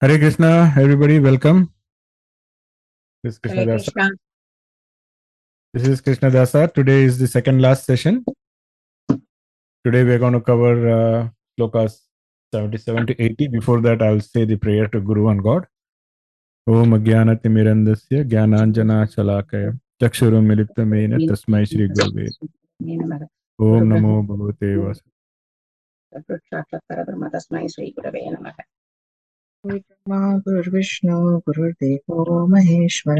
[0.00, 1.72] Hare Krishna, everybody, welcome.
[3.24, 3.92] This is Krishna Hare Dasa.
[3.92, 4.10] Krishna.
[5.74, 6.72] This is Krishna Dasa.
[6.72, 8.24] Today is the second last session.
[9.84, 11.28] Today we are going to cover uh,
[11.58, 12.00] slokas
[12.52, 13.48] 77 to 80.
[13.48, 15.66] Before that, I will say the prayer to Guru and God.
[16.68, 22.28] Om Agyanati Mirandasya Gyananjana Shalakaya Chakshuru Milittamena Tasmai Shri Gurve
[22.82, 25.02] नमः Om Namo Bhagavate Vasa.
[26.16, 28.56] साक्षात् परब्रह्म तस्मै श्रीगुरवे नमः
[29.65, 33.19] गुरुर्ब्रह्मा गुरुर्विष्णु गुरुर्देवो महेश्वर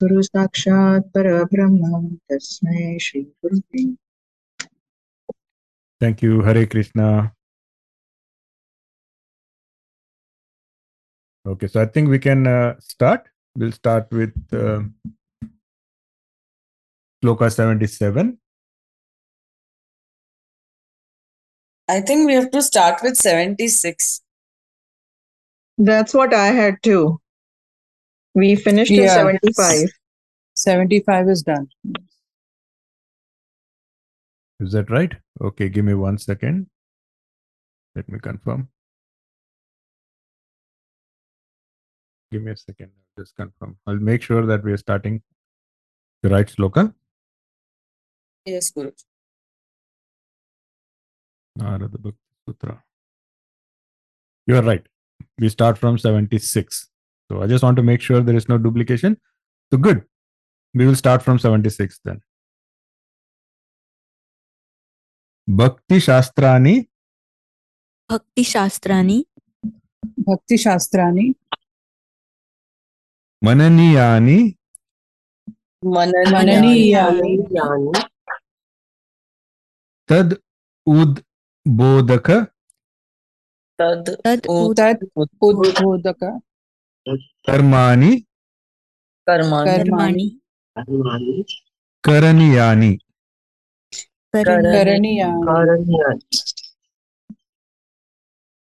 [0.00, 3.84] गुरु साक्षात् परब्रह्म तस्मै श्रीगुरुवे
[6.00, 6.40] Thank you.
[6.40, 7.32] Hare Krishna.
[11.46, 13.28] Okay, so I think we can uh, start.
[13.54, 14.80] We'll start with uh,
[17.22, 18.38] Sloka 77.
[21.88, 24.22] I think we have to start with 76.
[25.80, 27.18] That's what I had too.
[28.34, 29.14] We finished in Yeah.
[29.14, 29.88] 75.
[30.54, 31.68] 75 is done.
[34.60, 35.14] Is that right?
[35.40, 36.68] Okay, give me one second.
[37.94, 38.68] Let me confirm.
[42.30, 42.92] Give me a second.
[42.98, 43.78] I'll just confirm.
[43.86, 45.22] I'll make sure that we are starting
[46.22, 46.92] the right sloka.
[48.44, 48.92] Yes, Guru.
[51.56, 52.82] Narada Bhakti Sutra.
[54.46, 54.86] You are right.
[55.40, 56.88] We start from 76.
[57.30, 59.16] So I just want to make sure there is no duplication.
[59.72, 60.04] So good.
[60.74, 62.20] We will start from 76 then.
[65.48, 66.86] Bhakti Shastrani
[68.10, 69.24] भक्तिशास्त्राणि
[70.26, 71.34] Bhakti Shastrani.
[73.44, 74.56] Mananiyani
[75.84, 77.36] Mananiyani.
[80.08, 80.38] Tad
[80.88, 82.50] Udbodhaka
[83.80, 84.96] Tad तद् उत्- Tad
[87.48, 88.12] कर्माणि
[92.04, 92.96] करणीयानि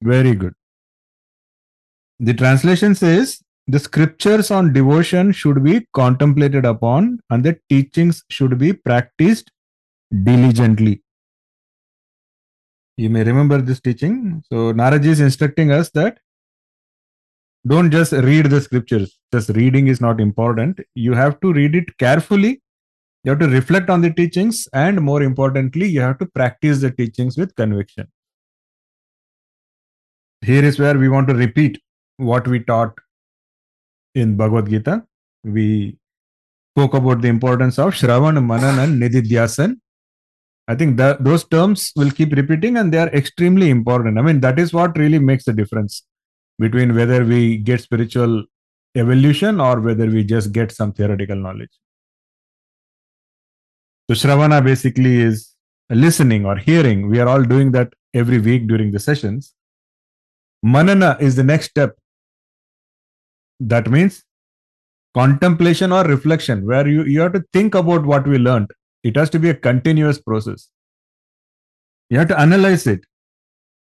[0.02, 0.54] Very good.
[2.20, 3.31] The translation says
[3.68, 9.52] the scriptures on devotion should be contemplated upon and the teachings should be practiced
[10.24, 11.02] diligently.
[12.97, 14.44] You may remember this teaching.
[14.52, 16.19] So, Naradji is instructing us that
[17.68, 20.80] don't just read the scriptures, just reading is not important.
[20.96, 22.62] You have to read it carefully.
[23.24, 26.91] You have to reflect on the teachings, and more importantly, you have to practice the
[26.91, 28.07] teachings with conviction
[30.41, 31.81] here is where we want to repeat
[32.18, 32.94] what we taught
[34.16, 35.03] in Bhagavad Gita.
[35.44, 35.97] We
[36.74, 39.80] spoke about the importance of Shravan, Manan, and Nididhyasan.
[40.68, 44.18] I think that those terms will keep repeating and they are extremely important.
[44.20, 46.04] I mean, that is what really makes the difference
[46.60, 48.44] between whether we get spiritual
[48.96, 51.72] evolution or whether we just get some theoretical knowledge.
[54.10, 55.54] So, Shravana basically is
[55.90, 57.10] listening or hearing.
[57.10, 59.54] We are all doing that every week during the sessions.
[60.64, 61.96] Manana is the next step.
[63.60, 64.24] That means
[65.14, 68.72] contemplation or reflection, where you, you have to think about what we learned.
[69.07, 70.69] It has to be a continuous process.
[72.09, 73.06] You have to analyze it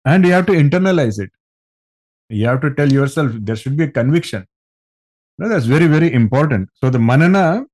[0.05, 1.31] and you have to internalize it.
[2.29, 4.45] You have to tell yourself there should be a conviction.
[5.39, 6.69] No, that's very, very important.
[6.75, 7.65] So the manana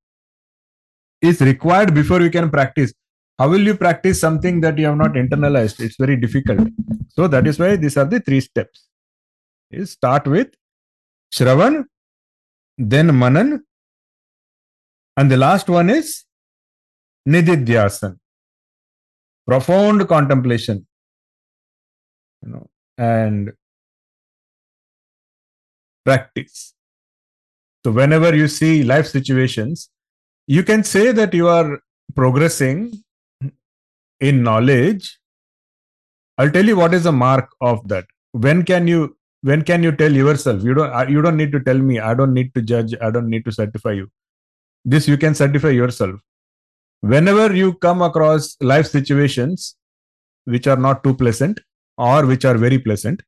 [1.21, 2.93] is required before you can practice.
[3.39, 5.79] How will you practice something that you have not internalized?
[5.79, 6.67] It's very difficult.
[7.09, 8.87] So that is why these are the three steps.
[9.71, 10.49] Is start with
[11.33, 11.85] Shravan,
[12.77, 13.63] then Manan,
[15.17, 16.25] and the last one is
[17.27, 18.17] Nididhyasan.
[19.47, 20.85] Profound contemplation.
[22.41, 23.53] You know, and
[26.05, 26.73] practice.
[27.85, 29.89] So whenever you see life situations,
[30.47, 31.79] you can say that you are
[32.15, 33.03] progressing
[34.19, 35.19] in knowledge
[36.37, 39.91] i'll tell you what is the mark of that when can you when can you
[40.01, 42.93] tell yourself you don't you don't need to tell me i don't need to judge
[43.01, 44.07] i don't need to certify you
[44.85, 46.19] this you can certify yourself
[47.11, 49.75] whenever you come across life situations
[50.45, 51.59] which are not too pleasant
[51.97, 53.21] or which are very pleasant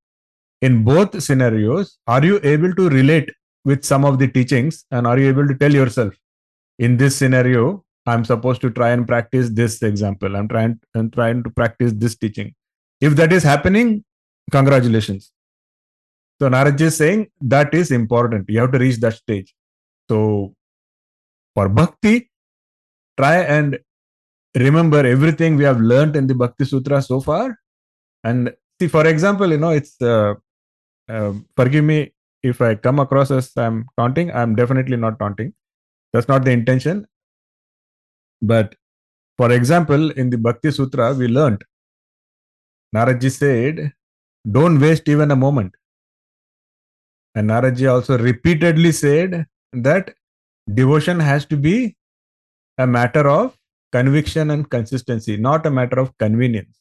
[0.62, 3.30] in both scenarios are you able to relate
[3.66, 6.14] with some of the teachings and are you able to tell yourself
[6.80, 10.36] in this scenario i'm supposed to try and practice this example.
[10.36, 12.54] I'm trying i'm trying to practice this teaching.
[13.02, 14.06] If that is happening
[14.52, 15.32] congratulations.
[16.40, 18.50] So naraj is saying that is important.
[18.50, 19.54] You have to reach that stage.
[20.10, 20.54] So
[21.56, 22.30] for bhakti
[23.18, 23.80] try and
[24.56, 27.58] remember everything we have learned in the bhakti sutra so far
[28.24, 30.34] and see for example you know it's uh,
[31.10, 32.12] uh, forgive me
[32.50, 35.54] if I come across as I'm taunting, I'm definitely not taunting.
[36.14, 37.08] That's not the intention.
[38.42, 38.76] But
[39.38, 41.64] for example, in the Bhakti Sutra, we learned
[42.96, 43.94] Naradji said,
[44.50, 45.74] Don't waste even a moment.
[47.34, 50.14] And Naradji also repeatedly said that
[50.74, 51.96] devotion has to be
[52.78, 53.56] a matter of
[53.92, 56.80] conviction and consistency, not a matter of convenience.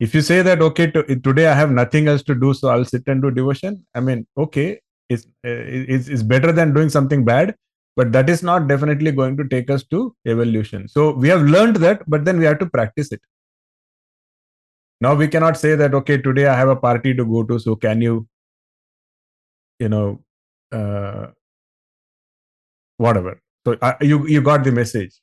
[0.00, 2.84] If you say that, okay, to, today I have nothing else to do, so I'll
[2.84, 7.54] sit and do devotion, I mean, okay, it's, it's, it's better than doing something bad,
[7.96, 10.88] but that is not definitely going to take us to evolution.
[10.88, 13.20] So we have learned that, but then we have to practice it.
[15.00, 17.76] Now we cannot say that, okay, today I have a party to go to, so
[17.76, 18.26] can you,
[19.78, 20.22] you know,
[20.72, 21.28] uh,
[22.96, 23.40] whatever.
[23.66, 25.20] So uh, you you got the message.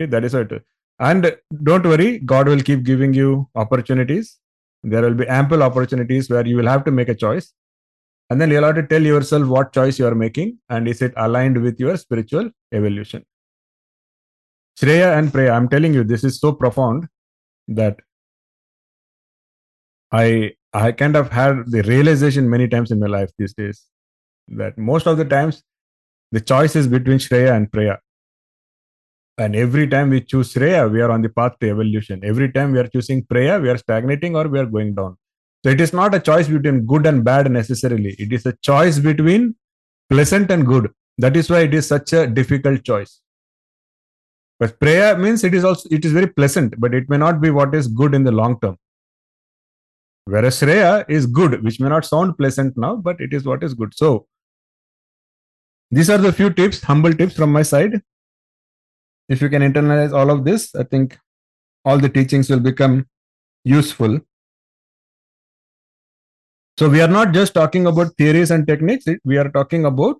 [0.00, 0.52] Okay, that is it.
[0.98, 4.38] And don't worry, God will keep giving you opportunities.
[4.82, 7.52] There will be ample opportunities where you will have to make a choice.
[8.30, 11.12] And then you'll have to tell yourself what choice you are making and is it
[11.16, 13.24] aligned with your spiritual evolution.
[14.80, 17.08] Shreya and Preya, I'm telling you, this is so profound
[17.68, 18.00] that
[20.10, 23.84] I I kind of had the realization many times in my life these days
[24.48, 25.62] that most of the times
[26.32, 27.98] the choice is between Shreya and Preya.
[29.38, 32.20] And every time we choose Shreya, we are on the path to evolution.
[32.24, 35.16] Every time we are choosing Preya, we are stagnating or we are going down.
[35.64, 38.16] So it is not a choice between good and bad necessarily.
[38.18, 39.54] It is a choice between
[40.10, 40.90] pleasant and good.
[41.18, 43.20] That is why it is such a difficult choice.
[44.58, 47.50] But Preya means it is also it is very pleasant, but it may not be
[47.50, 48.76] what is good in the long term.
[50.24, 53.74] Whereas Shreya is good, which may not sound pleasant now, but it is what is
[53.74, 53.92] good.
[53.94, 54.26] So
[55.92, 58.00] these are the few tips, humble tips from my side.
[59.28, 61.18] If you can internalize all of this, I think
[61.84, 63.06] all the teachings will become
[63.62, 64.18] useful.
[66.78, 70.16] So we are not just talking about theories and techniques, we are talking about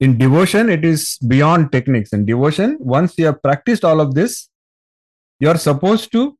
[0.00, 2.12] in devotion, it is beyond techniques.
[2.12, 4.48] In devotion, once you have practiced all of this,
[5.40, 6.36] you are supposed to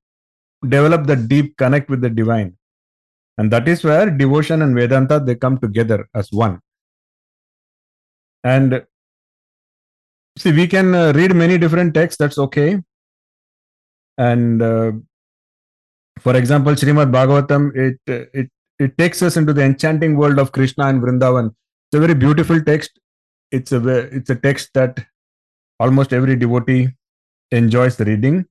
[0.62, 2.56] develop the deep connect with the divine.
[3.36, 6.60] And that is where devotion and Vedanta they come together as one.
[8.44, 8.84] And
[10.36, 12.80] see, we can uh, read many different texts, that's okay.
[14.16, 14.92] And uh,
[16.20, 20.86] for example, Srimad Bhagavatam, it, it, it takes us into the enchanting world of Krishna
[20.86, 21.48] and Vrindavan.
[21.48, 22.98] It's a very beautiful text.
[23.50, 25.04] It's a, it's a text that
[25.80, 26.88] almost every devotee
[27.50, 28.44] enjoys reading.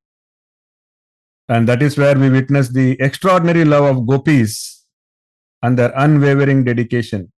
[1.50, 4.86] And that is where we witness the extraordinary love of gopis
[5.62, 7.32] and their unwavering dedication.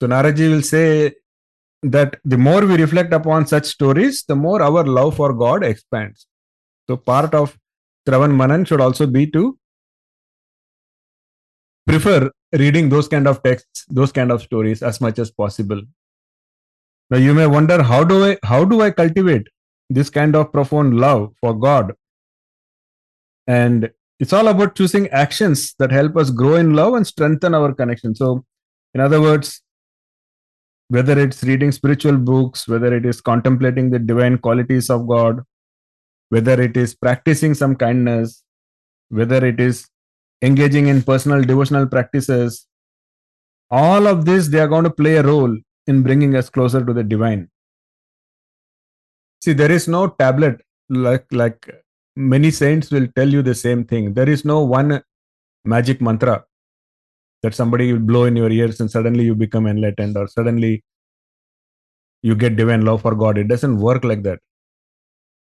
[0.00, 1.14] So Naradji will say
[1.82, 6.26] that the more we reflect upon such stories, the more our love for God expands.
[6.88, 7.56] So part of
[8.06, 9.58] Shravan Manan should also be to
[11.86, 15.82] prefer reading those kind of texts, those kind of stories as much as possible.
[17.10, 19.46] Now you may wonder how do I how do I cultivate
[19.88, 21.92] this kind of profound love for God?
[23.46, 27.72] And it's all about choosing actions that help us grow in love and strengthen our
[27.72, 28.14] connection.
[28.14, 28.44] So,
[28.94, 29.62] in other words,
[30.88, 35.42] whether it's reading spiritual books, whether it is contemplating the divine qualities of God,
[36.30, 38.42] whether it is practicing some kindness,
[39.10, 39.86] whether it is
[40.42, 42.66] engaging in personal devotional practices,
[43.70, 45.54] all of this they are going to play a role
[45.86, 47.48] in bringing us closer to the divine.
[49.40, 51.70] See, there is no tablet like like
[52.16, 54.14] many saints will tell you the same thing.
[54.14, 55.02] There is no one
[55.64, 56.44] magic mantra
[57.42, 60.82] that somebody will blow in your ears and suddenly you become enlightened or suddenly
[62.22, 63.38] you get divine love for God.
[63.38, 64.40] It doesn't work like that.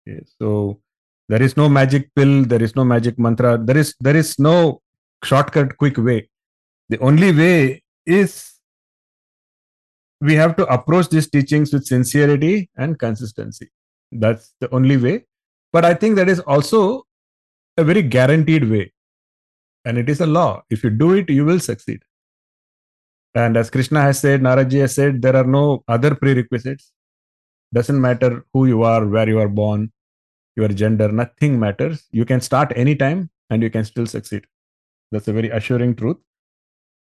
[0.07, 0.81] Okay, so
[1.29, 4.81] there is no magic pill, there is no magic mantra, there is there is no
[5.23, 6.29] shortcut, quick way.
[6.89, 8.53] The only way is
[10.19, 13.69] we have to approach these teachings with sincerity and consistency.
[14.11, 15.25] That's the only way.
[15.71, 17.05] But I think that is also
[17.77, 18.91] a very guaranteed way
[19.87, 20.61] and it is a law.
[20.69, 22.01] If you do it, you will succeed.
[23.33, 26.91] And as Krishna has said, Naradji has said, there are no other prerequisites.
[27.73, 29.91] Doesn't matter who you are, where you are born,
[30.57, 32.05] your gender, nothing matters.
[32.11, 34.45] You can start anytime and you can still succeed.
[35.11, 36.17] That's a very assuring truth.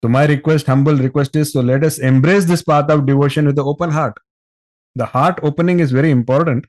[0.04, 3.56] So, my request, humble request is so let us embrace this path of devotion with
[3.56, 4.18] the open heart.
[4.96, 6.66] The heart opening is very important.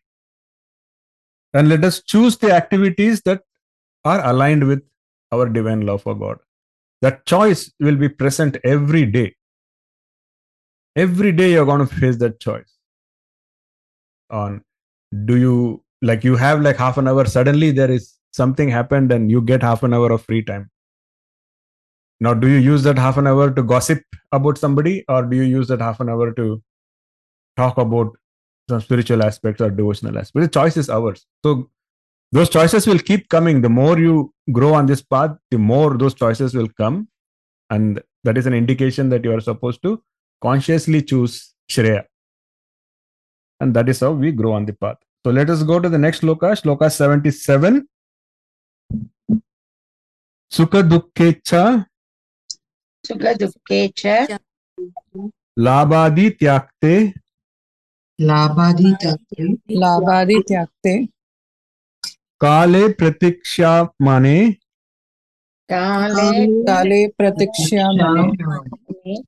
[1.52, 3.42] And let us choose the activities that
[4.04, 4.82] are aligned with
[5.32, 6.38] our divine love for God.
[7.02, 9.34] That choice will be present every day.
[10.96, 12.72] Every day you're going to face that choice.
[14.30, 14.62] On
[15.24, 19.30] do you like you have like half an hour, suddenly there is something happened and
[19.30, 20.70] you get half an hour of free time.
[22.20, 24.02] Now, do you use that half an hour to gossip
[24.32, 26.62] about somebody, or do you use that half an hour to
[27.56, 28.16] talk about
[28.68, 30.46] some spiritual aspects or devotional aspects?
[30.46, 31.26] The choice is ours.
[31.44, 31.70] So,
[32.36, 33.62] those choices will keep coming.
[33.62, 37.08] The more you grow on this path the more those choices will come.
[37.70, 40.02] And that is an indication that you are supposed to
[40.42, 42.04] consciously choose shreya.
[43.60, 44.98] And that is how we grow on the path.
[45.24, 46.62] So let us go to the next lokas.
[46.70, 47.86] Lokas 77
[50.56, 51.86] sukha dukkhecha
[53.08, 54.38] sukha dukkhecha
[55.58, 57.14] labadi tyakte.
[58.20, 59.42] Labadi tyakte.
[59.82, 61.08] Labadi tyakte.
[62.40, 64.52] काले प्रतीक्षा माने।
[65.72, 69.22] काले काले प्रतीक्षा माने।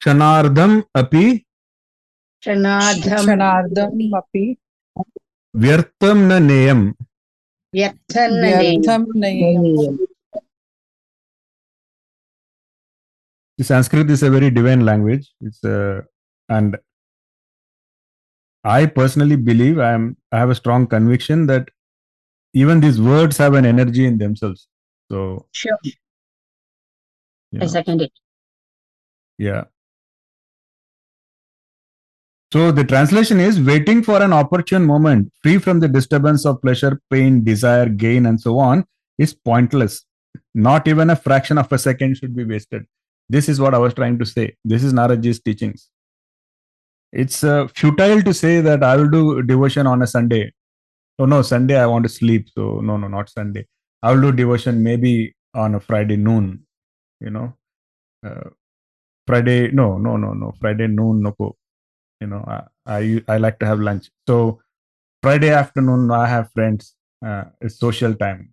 [0.00, 1.38] क्षणार्धम अपि।
[2.40, 4.56] क्षणार्धम अपि।
[5.56, 6.94] व्यर्थम न नेयम।
[7.74, 9.96] व्यर्थम व्यर्थम नेयम।
[13.58, 15.24] Sanskrit is a very divine language.
[15.44, 16.00] It's uh,
[16.48, 16.76] and
[18.64, 21.68] I personally believe I am I have a strong conviction that
[22.54, 24.66] even these words have an energy in themselves.
[25.10, 25.92] So Sure, you
[27.60, 28.12] I second it.
[29.38, 29.64] yeah.
[32.52, 37.00] So the translation is waiting for an opportune moment, free from the disturbance of pleasure,
[37.10, 38.86] pain, desire, gain, and so on,
[39.18, 40.04] is pointless.
[40.54, 42.86] Not even a fraction of a second should be wasted.
[43.28, 44.56] This is what I was trying to say.
[44.64, 45.90] This is Naradji's teachings.
[47.12, 50.52] It's uh, futile to say that I will do devotion on a Sunday.
[51.18, 52.48] Oh no, Sunday I want to sleep.
[52.54, 53.66] So no, no, not Sunday.
[54.02, 56.64] I will do devotion maybe on a Friday noon.
[57.20, 57.54] You know,
[58.26, 58.50] uh,
[59.26, 59.70] Friday.
[59.72, 60.54] No, no, no, no.
[60.60, 61.22] Friday noon.
[61.22, 61.34] No.
[62.20, 64.10] You know, I, I I like to have lunch.
[64.28, 64.60] So
[65.22, 66.94] Friday afternoon I have friends.
[67.24, 68.50] Uh, it's social time.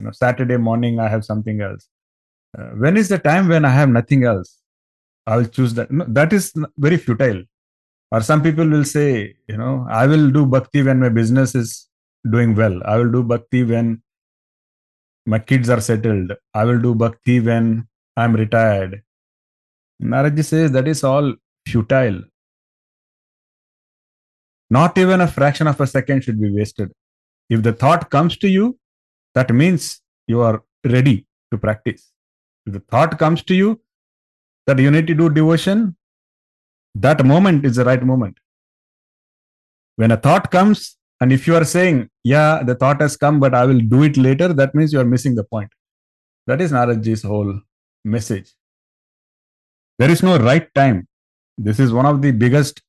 [0.00, 1.88] You know, Saturday morning I have something else.
[2.58, 4.58] Uh, when is the time when I have nothing else?
[5.26, 5.90] I'll choose that.
[5.90, 7.42] No, that is very futile.
[8.12, 11.88] Or some people will say, you know, I will do bhakti when my business is
[12.30, 12.78] doing well.
[12.84, 14.02] I will do bhakti when
[15.24, 16.32] my kids are settled.
[16.52, 17.88] I will do bhakti when
[18.18, 19.02] I'm retired.
[20.02, 21.32] Naradji says that is all
[21.66, 22.20] futile.
[24.68, 26.92] Not even a fraction of a second should be wasted.
[27.48, 28.78] If the thought comes to you,
[29.34, 32.12] that means you are ready to practice.
[32.66, 33.80] If the thought comes to you
[34.66, 35.96] that you need to do devotion,
[36.94, 38.36] that moment is the right moment.
[39.96, 43.54] When a thought comes, and if you are saying, Yeah, the thought has come, but
[43.54, 45.70] I will do it later, that means you are missing the point.
[46.46, 47.60] That is Naradji's whole
[48.04, 48.52] message.
[49.98, 51.06] There is no right time.
[51.56, 52.82] This is one of the biggest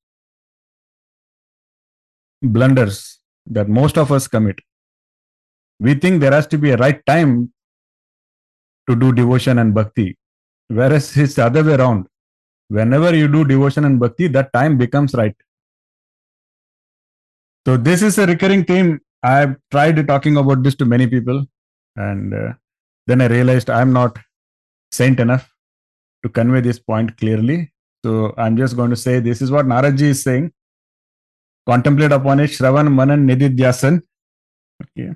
[2.41, 4.59] blunders that most of us commit.
[5.79, 7.53] We think there has to be a right time
[8.89, 10.17] to do devotion and bhakti,
[10.67, 12.07] whereas it's the other way around.
[12.77, 15.35] Whenever you do devotion and bhakti, that time becomes right.
[17.67, 18.99] So, this is a recurring theme.
[19.23, 21.45] I've tried talking about this to many people,
[21.95, 22.53] and uh,
[23.07, 24.17] then I realized I'm not
[24.91, 25.45] saint enough
[26.23, 27.71] to convey this point clearly.
[28.03, 30.51] So, I'm just going to say this is what Naradji is saying
[31.65, 34.01] contemplate upon it shravan manan nididhyasan
[34.83, 35.09] okay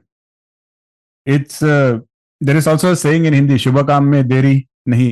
[1.36, 2.00] it's uh,
[2.40, 4.56] there is also a saying in hindi shubhakam mein deri
[4.94, 5.10] nahi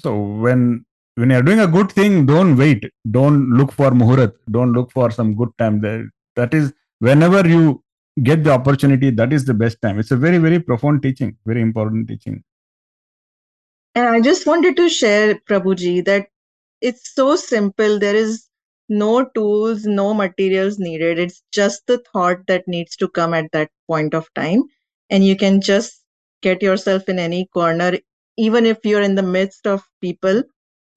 [0.00, 0.84] so when
[1.16, 5.10] when you're doing a good thing don't wait don't look for muhurat don't look for
[5.10, 6.04] some good time there
[6.36, 7.82] that is whenever you
[8.22, 11.62] get the opportunity that is the best time it's a very very profound teaching very
[11.62, 12.42] important teaching
[13.94, 16.28] And I just wanted to share, Prabhuji, that
[16.80, 17.98] it's so simple.
[17.98, 18.48] There is
[18.88, 21.18] no tools, no materials needed.
[21.18, 24.64] It's just the thought that needs to come at that point of time.
[25.10, 26.02] And you can just
[26.42, 27.98] get yourself in any corner,
[28.36, 30.42] even if you're in the midst of people,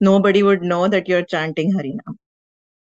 [0.01, 2.15] nobody would know that you're chanting Harinam.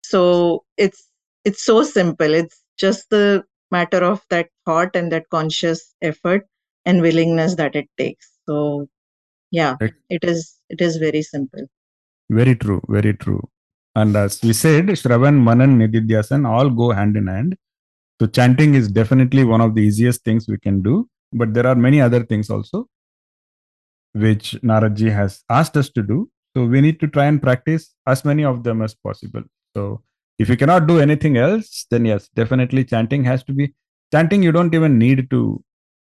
[0.03, 1.07] So it's
[1.45, 2.33] it's so simple.
[2.33, 6.47] It's just the matter of that thought and that conscious effort
[6.85, 8.29] and willingness that it takes.
[8.47, 8.87] So
[9.51, 9.93] yeah, Right.
[10.09, 11.67] it is it is very simple.
[12.29, 13.47] Very true, very true.
[13.95, 17.55] And as we said, Shravan, Manan, Nididhyasan all go hand in hand.
[18.21, 21.09] So chanting is definitely one of the easiest things we can do.
[21.33, 22.87] But there are many other things also
[24.13, 26.29] which Naradji has asked us to do.
[26.55, 29.43] So we need to try and practice as many of them as possible.
[29.75, 30.01] So
[30.39, 33.73] if you cannot do anything else, then yes, definitely chanting has to be
[34.11, 34.41] chanting.
[34.41, 35.63] You don't even need to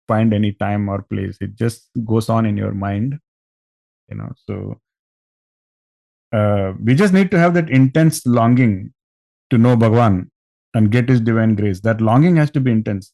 [0.08, 1.36] find any time or place.
[1.40, 3.18] It just goes on in your mind.
[4.08, 4.80] You know, so
[6.32, 8.92] uh, we just need to have that intense longing
[9.50, 10.30] to know Bhagwan
[10.74, 11.80] and get his divine grace.
[11.80, 13.12] That longing has to be intense.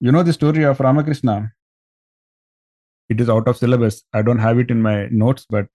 [0.00, 1.52] You know the story of Ramakrishna.
[3.08, 4.02] It is out of syllabus.
[4.12, 5.66] I don't have it in my notes, but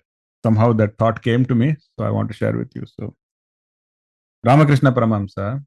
[0.44, 2.84] somehow that thought came to me, so I want to share with you.
[2.86, 3.16] So,
[4.44, 5.64] Ramakrishna Paramahamsa,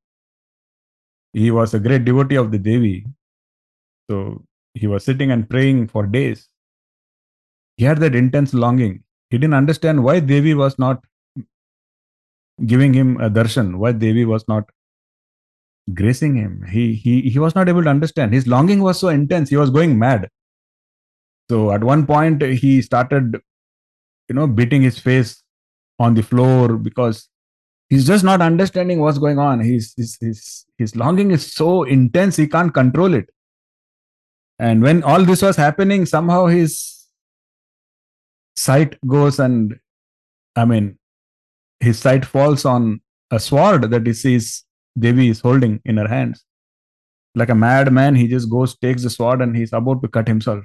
[1.32, 3.06] he was a great devotee of the Devi.
[4.10, 6.48] So, he was sitting and praying for days.
[7.76, 9.04] He had that intense longing.
[9.30, 11.04] He didn't understand why Devi was not
[12.66, 14.68] giving him a darshan, why Devi was not
[15.94, 16.64] gracing him.
[16.68, 18.32] He, he, he was not able to understand.
[18.32, 20.28] His longing was so intense, he was going mad.
[21.50, 23.40] So at one point, he started,
[24.28, 25.42] you know, beating his face
[25.98, 27.28] on the floor because
[27.90, 29.60] he's just not understanding what's going on.
[29.60, 33.28] His, his, his, his longing is so intense, he can't control it.
[34.58, 37.06] And when all this was happening, somehow his
[38.56, 39.78] sight goes and,
[40.56, 40.98] I mean,
[41.80, 44.64] his sight falls on a sword that he sees
[44.98, 46.44] Devi is holding in her hands.
[47.34, 50.64] Like a madman, he just goes, takes the sword, and he's about to cut himself.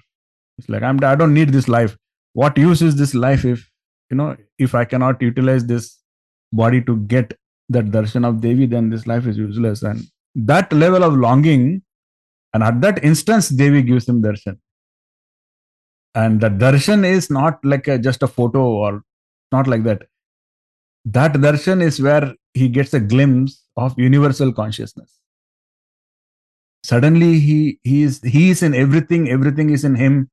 [0.57, 1.97] It's like, I'm, I don't need this life.
[2.33, 3.69] What use is this life if,
[4.09, 5.97] you know, if I cannot utilize this
[6.51, 7.37] body to get
[7.69, 9.83] that darshan of Devi, then this life is useless.
[9.83, 10.01] And
[10.35, 11.81] that level of longing,
[12.53, 14.57] and at that instance, Devi gives him darshan.
[16.15, 19.03] And the darshan is not like a, just a photo or
[19.51, 20.03] not like that.
[21.05, 25.19] That darshan is where he gets a glimpse of universal consciousness.
[26.83, 30.29] Suddenly, he, he, is, he is in everything, everything is in him.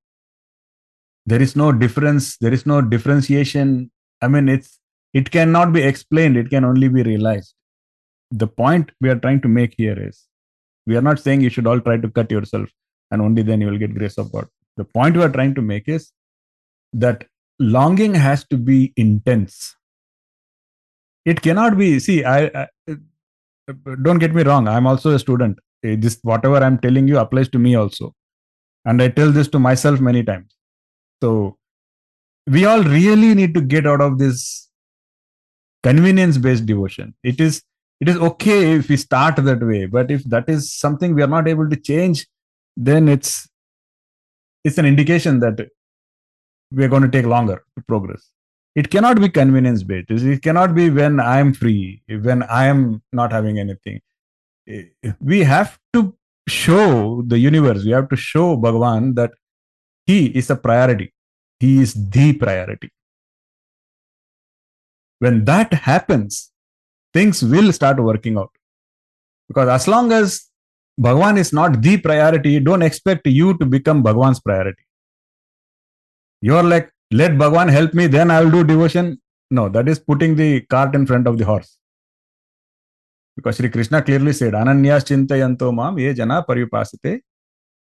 [1.26, 3.90] There is no difference, there is no differentiation.
[4.20, 4.78] I mean, it's
[5.12, 7.54] it cannot be explained, it can only be realized.
[8.30, 10.26] The point we are trying to make here is
[10.86, 12.68] we are not saying you should all try to cut yourself
[13.10, 14.48] and only then you will get grace of God.
[14.76, 16.10] The point we are trying to make is
[16.92, 17.26] that
[17.58, 19.76] longing has to be intense.
[21.24, 22.96] It cannot be, see, I, I
[24.02, 25.58] don't get me wrong, I'm also a student.
[25.82, 28.14] This whatever I'm telling you applies to me also.
[28.84, 30.54] And I tell this to myself many times.
[31.24, 31.56] So
[32.46, 34.68] we all really need to get out of this
[35.82, 37.14] convenience based devotion.
[37.22, 37.62] It is
[38.00, 41.32] it is okay if we start that way, but if that is something we are
[41.34, 42.26] not able to change,
[42.76, 43.48] then it's
[44.64, 45.62] it's an indication that
[46.72, 48.30] we are going to take longer to progress.
[48.74, 50.10] It cannot be convenience based.
[50.10, 54.00] It cannot be when I am free, when I am not having anything.
[54.68, 56.14] Eh, We have to
[56.48, 59.32] show the universe, we have to show Bhagavan that
[60.06, 61.13] he is a priority.
[61.64, 62.90] He is the priority.
[65.24, 66.50] When that happens,
[67.16, 68.52] things will start working out.
[69.48, 70.50] Because as long as
[71.00, 74.84] Bhagavan is not the priority, don't expect you to become Bhagavan's priority.
[76.40, 79.20] You're like, let Bhagavan help me, then I will do devotion.
[79.50, 81.78] No, that is putting the cart in front of the horse.
[83.36, 87.20] Because Sri Krishna clearly said, Ananyas chintayanto mam ye jana paripasate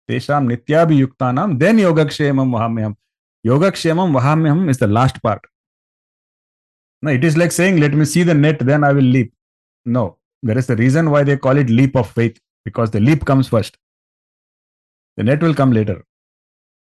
[0.09, 2.95] tesham nityabhiyuktanam then yogakshemam vahamyam.
[3.45, 5.41] Yogakshemam vahamyam is the last part.
[7.01, 9.33] No, it is like saying, let me see the net, then I will leap.
[9.85, 13.25] No, there is a reason why they call it leap of faith, because the leap
[13.25, 13.77] comes first.
[15.17, 16.05] The net will come later.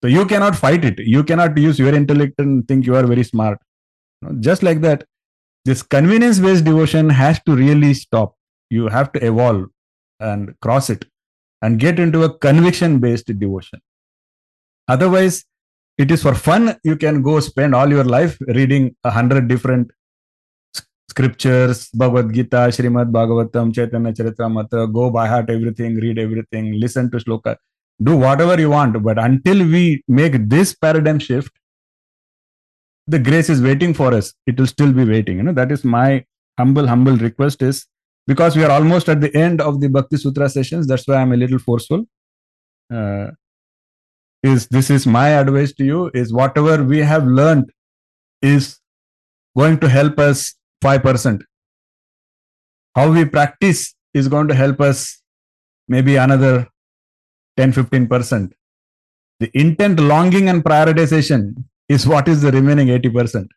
[0.02, 0.98] So you cannot fight it.
[0.98, 3.58] You cannot use your intellect and think you are very smart.
[4.40, 5.04] Just like that,
[5.64, 8.34] this convenience based devotion has to really stop.
[8.68, 9.66] You have to evolve
[10.20, 11.06] and cross it
[11.62, 13.80] and get into a conviction based devotion.
[14.88, 15.44] Otherwise,
[16.02, 16.76] it is for fun.
[16.82, 19.90] You can go spend all your life reading a hundred different
[21.10, 27.18] scriptures, Bhagavad Gita, Srimad Bhagavatam, Chaitanya Charitamrita, go by heart everything, read everything, listen to
[27.18, 27.56] shloka,
[28.02, 29.02] do whatever you want.
[29.02, 31.52] But until we make this paradigm shift,
[33.06, 34.32] the grace is waiting for us.
[34.46, 35.36] It will still be waiting.
[35.38, 36.24] You know, that is my
[36.58, 37.86] humble, humble request is
[38.26, 40.86] because we are almost at the end of the Bhakti Sutra sessions.
[40.86, 42.04] That's why I'm a little forceful.
[42.94, 43.32] Uh,
[44.42, 47.70] is this is my advice to you is whatever we have learned
[48.42, 48.79] is
[49.57, 51.42] going to help us 5%
[52.94, 55.22] how we practice is going to help us
[55.88, 56.68] maybe another
[57.57, 58.53] 10 15%
[59.40, 63.48] the intent longing and prioritization is what is the remaining 80%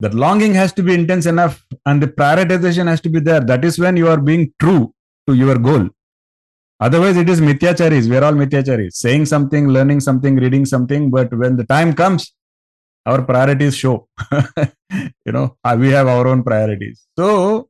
[0.00, 3.40] that longing has to be intense enough and the prioritization has to be there.
[3.40, 4.94] That is when you are being true
[5.28, 5.90] to your goal
[6.80, 8.08] Otherwise, it is mithyacharis.
[8.08, 11.10] We are all mithyacharis, saying something, learning something, reading something.
[11.10, 12.34] But when the time comes,
[13.04, 14.08] our priorities show.
[15.26, 17.06] you know, uh, we have our own priorities.
[17.18, 17.68] So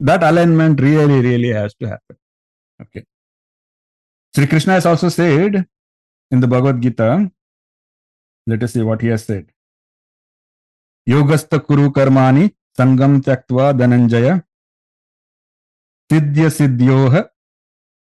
[0.00, 2.16] that alignment really, really has to happen.
[2.82, 3.04] Okay.
[4.34, 5.66] Sri Krishna has also said
[6.30, 7.30] in the Bhagavad Gita,
[8.46, 9.46] let us see what he has said.
[11.08, 14.44] Yogastha kuru karmani sangam tyaktva dhananjaya
[16.10, 17.29] siddhya siddhyoha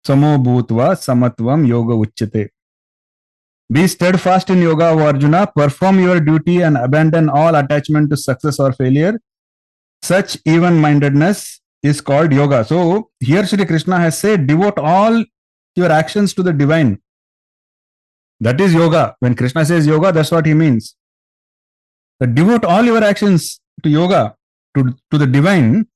[0.06, 2.48] समो भूत्वा समत्वम योग उच्यते
[3.72, 5.46] Be steadfast in yoga, O Arjuna.
[5.46, 9.18] Perform your duty and abandon all attachment to success or failure.
[10.02, 12.64] Such even mindedness is called yoga.
[12.64, 15.24] So, here Sri Krishna has said, devote all
[15.74, 17.00] your actions to the divine.
[18.40, 19.16] That is yoga.
[19.20, 20.94] When Krishna says yoga, that's what he means.
[22.20, 24.36] That devote all your actions to yoga,
[24.76, 25.86] to, to the divine,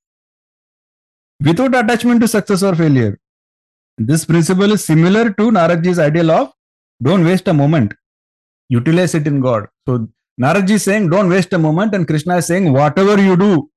[1.45, 3.19] without attachment to success or failure.
[3.99, 6.53] This principle is similar to Naradji's ideal of
[7.03, 7.95] don't waste a moment,
[8.69, 9.69] utilize it in God.
[9.89, 10.09] So
[10.41, 13.71] Naradji is saying don't waste a moment, and Krishna is saying whatever you do,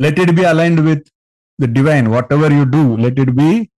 [0.00, 1.06] let it be aligned with
[1.58, 2.10] the divine.
[2.10, 3.70] Whatever you do, let it be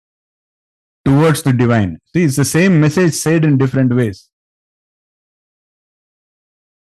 [1.05, 1.99] towards the divine.
[2.15, 4.29] See, it's the same message said in different ways.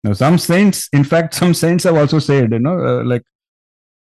[0.04, 3.24] Now, some saints, in fact, some saints have also said, you know, uh, like,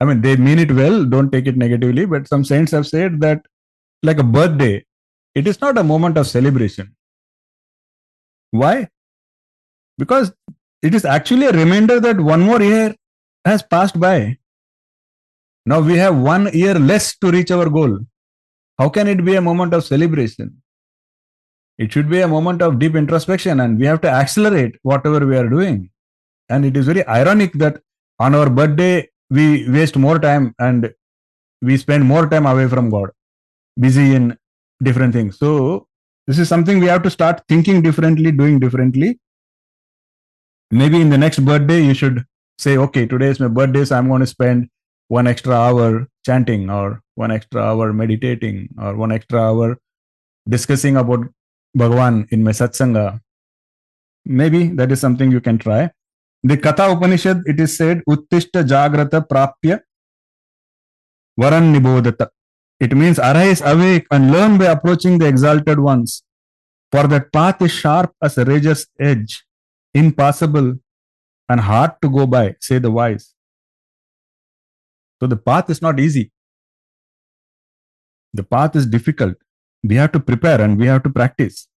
[0.01, 3.21] I mean, they mean it well, don't take it negatively, but some saints have said
[3.21, 3.47] that,
[4.05, 4.85] like a birthday,
[5.35, 6.95] it is not a moment of celebration.
[8.51, 8.89] Why?
[9.99, 10.33] Because
[10.83, 12.95] it is actually a reminder that one more year
[13.45, 14.39] has passed by.
[15.67, 17.99] Now we have one year less to reach our goal.
[18.79, 20.63] How can it be a moment of celebration?
[21.79, 25.37] It should be a moment of deep introspection, and we have to accelerate whatever we
[25.37, 25.91] are doing.
[26.49, 27.81] And it is very ironic that
[28.19, 30.93] on our birthday, we waste more time and
[31.63, 33.11] we spend more time away from God,
[33.79, 34.37] busy in
[34.83, 35.39] different things.
[35.39, 35.87] So,
[36.27, 39.19] this is something we have to start thinking differently, doing differently.
[40.71, 42.25] Maybe in the next birthday, you should
[42.59, 44.71] say, okay, today is my birthday, so I'm going to spend
[45.09, 49.79] one extra hour chanting, or one extra hour meditating, or one extra hour
[50.49, 51.27] discussing about
[51.75, 53.21] Bhagwan in my satsanga.
[54.25, 55.91] Maybe that is something you can try.
[56.43, 59.81] The Katha Upanishad, it is said, Uttishta Jagrata Prapya
[61.39, 62.29] Varan Nibodata.
[62.81, 66.23] It means arise, awake, and learn by approaching the exalted ones.
[66.91, 69.45] For that path is sharp as a razor's edge,
[69.95, 70.75] impassable
[71.49, 73.35] and hard to go by, say the wise.
[75.21, 76.33] So the path is not easy.
[78.33, 79.37] The path is difficult.
[79.83, 81.69] We have to prepare and we have to practice.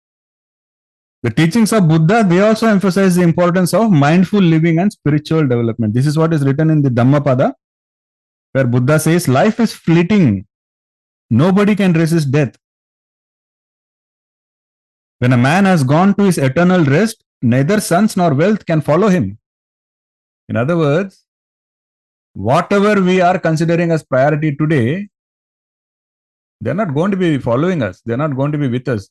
[1.23, 5.93] The teachings of Buddha, they also emphasize the importance of mindful living and spiritual development.
[5.93, 7.53] This is what is written in the Dhammapada,
[8.53, 10.46] where Buddha says, Life is fleeting.
[11.29, 12.55] Nobody can resist death.
[15.19, 19.09] When a man has gone to his eternal rest, neither sons nor wealth can follow
[19.09, 19.37] him.
[20.47, 21.25] In other words,
[22.33, 25.09] whatever we are considering as priority today,
[26.61, 28.01] they're not going to be following us.
[28.05, 29.09] They're not going to be with us.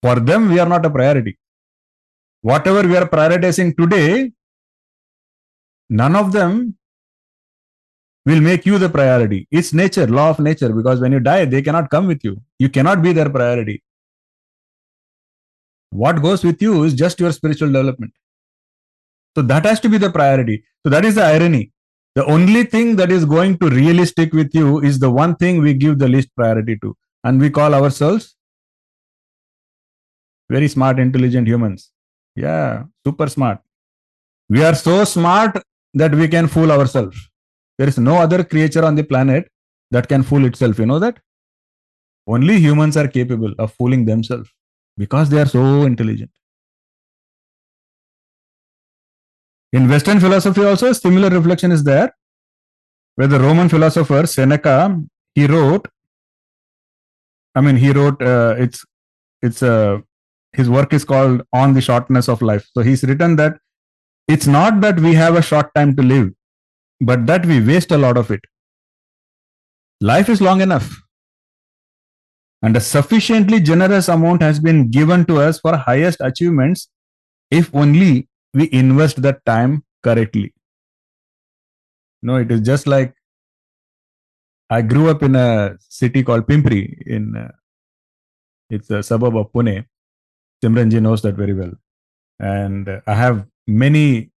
[0.00, 1.38] For them, we are not a priority.
[2.40, 4.32] Whatever we are prioritizing today,
[5.90, 6.76] none of them
[8.24, 9.48] will make you the priority.
[9.50, 12.40] It's nature, law of nature, because when you die, they cannot come with you.
[12.58, 13.82] You cannot be their priority.
[15.90, 18.12] What goes with you is just your spiritual development.
[19.36, 20.64] So that has to be the priority.
[20.84, 21.72] So that is the irony.
[22.14, 25.60] The only thing that is going to really stick with you is the one thing
[25.60, 26.96] we give the least priority to.
[27.24, 28.36] And we call ourselves
[30.50, 31.90] very smart, intelligent humans.
[32.36, 33.60] Yeah, super smart.
[34.48, 35.62] We are so smart
[35.94, 37.16] that we can fool ourselves.
[37.78, 39.50] There is no other creature on the planet
[39.90, 40.78] that can fool itself.
[40.78, 41.18] You know that?
[42.26, 44.50] Only humans are capable of fooling themselves
[44.96, 46.30] because they are so intelligent.
[49.72, 52.14] In Western philosophy, also, a similar reflection is there,
[53.14, 55.00] where the Roman philosopher Seneca
[55.34, 55.88] he wrote.
[57.54, 58.20] I mean, he wrote.
[58.22, 58.84] Uh, it's
[59.40, 59.98] it's uh,
[60.52, 62.68] his work is called On the Shortness of Life.
[62.74, 63.58] So he's written that
[64.28, 66.32] it's not that we have a short time to live,
[67.10, 68.40] but that we waste a lot of it.
[70.00, 70.90] Life is long enough.
[72.62, 76.88] And a sufficiently generous amount has been given to us for highest achievements
[77.50, 80.54] if only we invest that time correctly.
[82.22, 83.14] No, it is just like
[84.70, 87.50] I grew up in a city called Pimpri in uh,
[88.70, 89.84] it's a suburb of Pune.
[90.64, 91.72] Simranji knows that very well.
[92.38, 94.30] And uh, I have many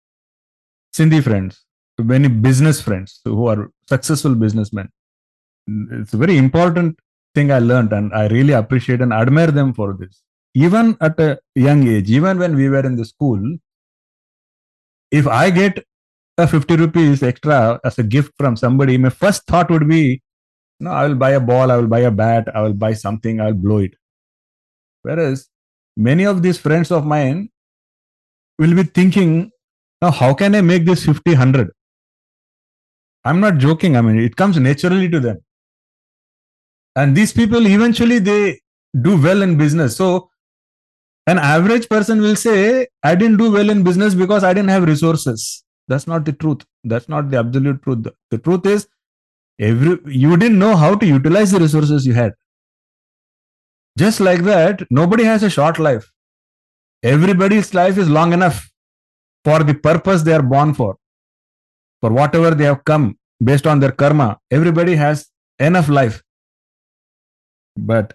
[0.97, 1.65] Sindhi friends,
[2.03, 4.89] many business friends who are successful businessmen.
[5.67, 6.99] It's a very important
[7.35, 10.23] thing I learned, and I really appreciate and admire them for this.
[10.55, 13.57] Even at a young age, even when we were in the school,
[15.11, 15.85] if I get
[16.39, 20.23] a 50 rupees extra as a gift from somebody, my first thought would be,
[20.81, 23.41] no, I will buy a ball, I will buy a bat, I will buy something,
[23.41, 23.95] I will blow it.
[25.03, 25.49] Whereas
[25.97, 27.51] many of these friends of mine
[28.59, 29.51] will be thinking,
[30.01, 31.71] now how can I make this 50, 100?
[33.25, 33.97] I'm not joking.
[33.97, 35.39] I mean, it comes naturally to them.
[36.97, 38.61] And these people eventually they
[39.01, 39.97] do well in business.
[39.97, 40.31] So
[41.27, 44.85] An average person will say, I didn't do well in business because I didn't have
[44.85, 45.65] resources.
[45.89, 46.65] That's not the truth.
[46.85, 48.07] That's not the absolute truth.
[48.31, 48.89] The truth is,
[49.61, 52.35] every you didn't know how to utilize the resources you had.
[53.99, 56.11] Just like that, nobody has a short life.
[57.03, 58.71] Everybody's life is long enough
[59.45, 60.97] for the purpose they are born for,
[62.03, 63.17] for whatever they have come
[63.51, 64.39] based on their karma.
[64.51, 66.23] Everybody has enough life.
[67.77, 68.15] But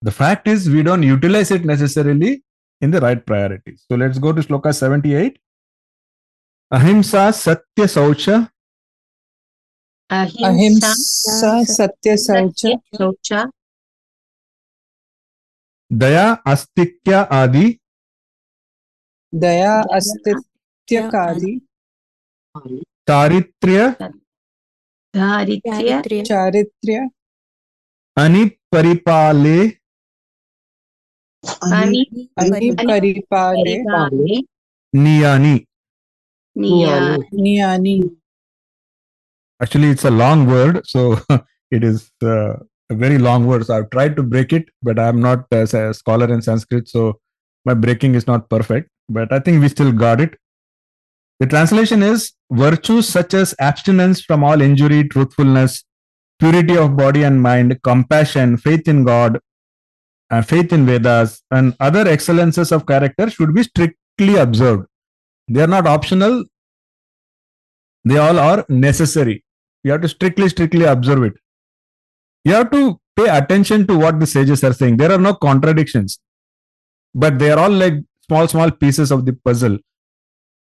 [0.00, 2.42] the fact is, we don't utilize it necessarily
[2.80, 3.84] in the right priorities.
[3.88, 5.38] So let's go to sloka 78.
[6.72, 8.48] Ahimsa Satya Saucha
[10.12, 13.50] ahimsa Ahimsa Satya Saucha saucha
[15.90, 17.78] Daya Astikya Adi
[19.32, 21.60] Daya Astitya Kadi
[23.08, 23.96] Charitrya
[25.14, 27.02] dharitya Charitrya
[28.18, 29.78] Aniparipale
[31.62, 32.02] ani
[32.36, 34.44] Ani Paripale paripale
[34.94, 35.66] Niyani.
[36.56, 37.96] niya Niyani
[39.62, 41.18] Actually, it's a long word, so
[41.70, 42.54] it is uh,
[42.90, 43.66] a very long word.
[43.66, 47.20] So I've tried to break it, but I'm not a scholar in Sanskrit, so
[47.64, 48.90] my breaking is not perfect.
[49.08, 50.36] But I think we still got it.
[51.40, 55.84] The translation is virtues such as abstinence from all injury, truthfulness,
[56.38, 59.40] purity of body and mind, compassion, faith in God,
[60.30, 64.86] and faith in Vedas, and other excellences of character should be strictly observed.
[65.48, 66.44] They are not optional,
[68.04, 69.44] they all are necessary.
[69.84, 71.34] You have to strictly, strictly observe it.
[72.44, 74.96] You have to pay attention to what the sages are saying.
[74.96, 76.18] There are no contradictions,
[77.14, 77.94] but they are all like
[78.26, 79.78] small, small pieces of the puzzle.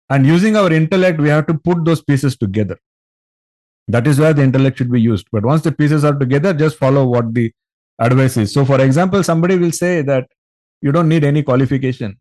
[0.09, 2.77] And using our intellect, we have to put those pieces together.
[3.87, 5.27] That is where the intellect should be used.
[5.31, 7.51] But once the pieces are together, just follow what the
[7.99, 8.53] advice is.
[8.53, 10.27] So, for example, somebody will say that
[10.81, 12.17] you don't need any qualification.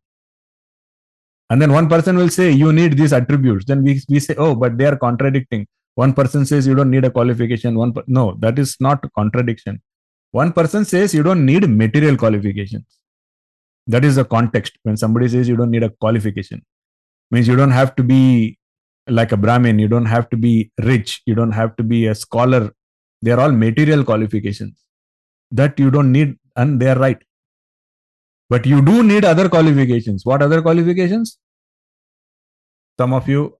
[1.50, 3.66] And then one person will say you need these attributes.
[3.66, 5.66] Then we, we say, oh, but they are contradicting.
[5.94, 7.74] One person says you don't need a qualification.
[7.74, 9.82] One per- no, that is not contradiction.
[10.30, 12.86] One person says you don't need material qualifications.
[13.86, 14.78] That is the context.
[14.84, 16.64] When somebody says you don't need a qualification,
[17.32, 18.58] means you don't have to be
[19.08, 22.14] like a Brahmin, you don't have to be rich, you don't have to be a
[22.14, 22.70] scholar.
[23.22, 24.80] They are all material qualifications
[25.50, 27.20] that you don't need, and they are right.
[28.48, 30.24] But you do need other qualifications.
[30.26, 31.38] What other qualifications?
[33.00, 33.56] Some of you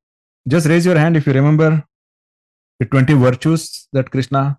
[0.47, 1.85] just raise your hand if you remember
[2.79, 4.59] the 20 virtues that Krishna.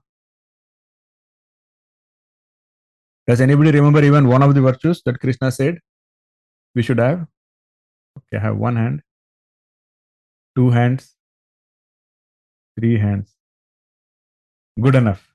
[3.28, 5.80] Does anybody remember even one of the virtues that Krishna said
[6.76, 7.28] we should have?
[8.17, 9.02] Okay, I have one hand,
[10.56, 11.15] two hands,
[12.80, 13.36] three hands.
[14.80, 15.28] Good enough.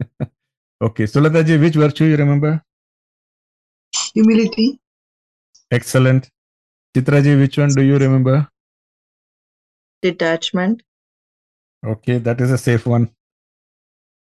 [0.82, 2.62] okay, Sulataji, which virtue you remember?
[4.14, 4.80] humility,
[5.70, 6.30] Excellent.
[6.96, 8.48] Chitraji, which one do you remember?
[10.02, 10.82] Detachment.
[11.86, 13.10] Okay, that is a safe one.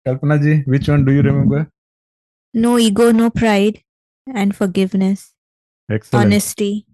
[0.06, 1.68] Kalpana ji, which one do you remember?
[2.54, 3.82] No ego, no pride,
[4.34, 5.34] and forgiveness,
[5.90, 6.26] Excellent.
[6.26, 6.86] honesty.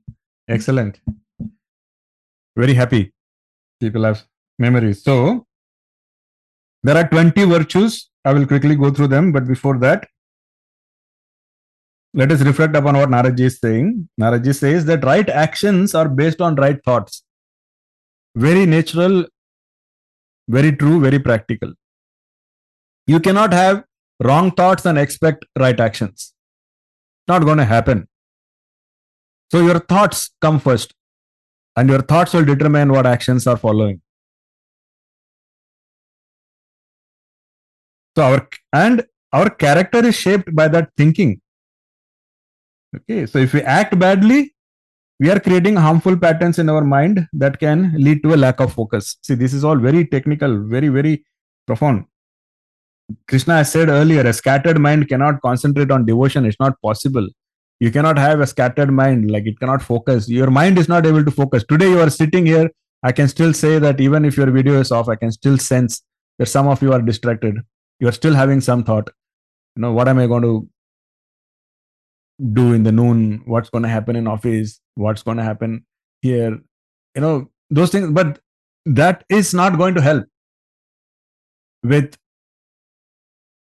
[0.49, 1.01] Excellent.
[2.57, 3.13] Very happy.
[3.81, 4.23] People have
[4.59, 5.03] memories.
[5.03, 5.47] So,
[6.83, 8.11] there are 20 virtues.
[8.25, 10.09] I will quickly go through them, but before that,
[12.15, 14.09] let us reflect upon what Naradji is saying.
[14.21, 17.23] Naradji says that right actions are based on right thoughts.
[18.35, 19.25] Very natural,
[20.49, 21.73] very true, very practical.
[23.07, 23.85] You cannot have
[24.23, 26.35] wrong thoughts and expect right actions.
[27.29, 28.09] Not going to happen.
[29.53, 30.95] So your thoughts come first,
[31.77, 34.01] and your thoughts will determine what actions are following.
[38.17, 41.43] So our and our character is shaped by that thinking.
[42.97, 44.55] Okay, so if we act badly,
[45.21, 48.73] we are creating harmful patterns in our mind that can lead to a lack of
[48.73, 49.17] focus.
[49.23, 51.25] See, this is all very technical, very, very
[51.67, 52.05] profound.
[53.29, 56.47] Krishna has said earlier, a scattered mind cannot concentrate on devotion.
[56.47, 57.29] It's not possible.
[57.83, 60.29] You cannot have a scattered mind, like it cannot focus.
[60.29, 61.65] Your mind is not able to focus.
[61.69, 62.71] Today, you are sitting here.
[63.03, 66.05] I can still say that even if your video is off, I can still sense
[66.39, 67.57] that some of you are distracted.
[67.99, 69.11] You are still having some thought.
[69.75, 70.69] You know, what am I going to
[72.53, 73.43] do in the noon?
[73.47, 74.81] What's going to happen in office?
[74.95, 75.85] What's going to happen
[76.21, 76.61] here?
[77.17, 78.13] You know, those things.
[78.13, 78.39] But
[78.87, 80.27] that is not going to help
[81.83, 82.17] with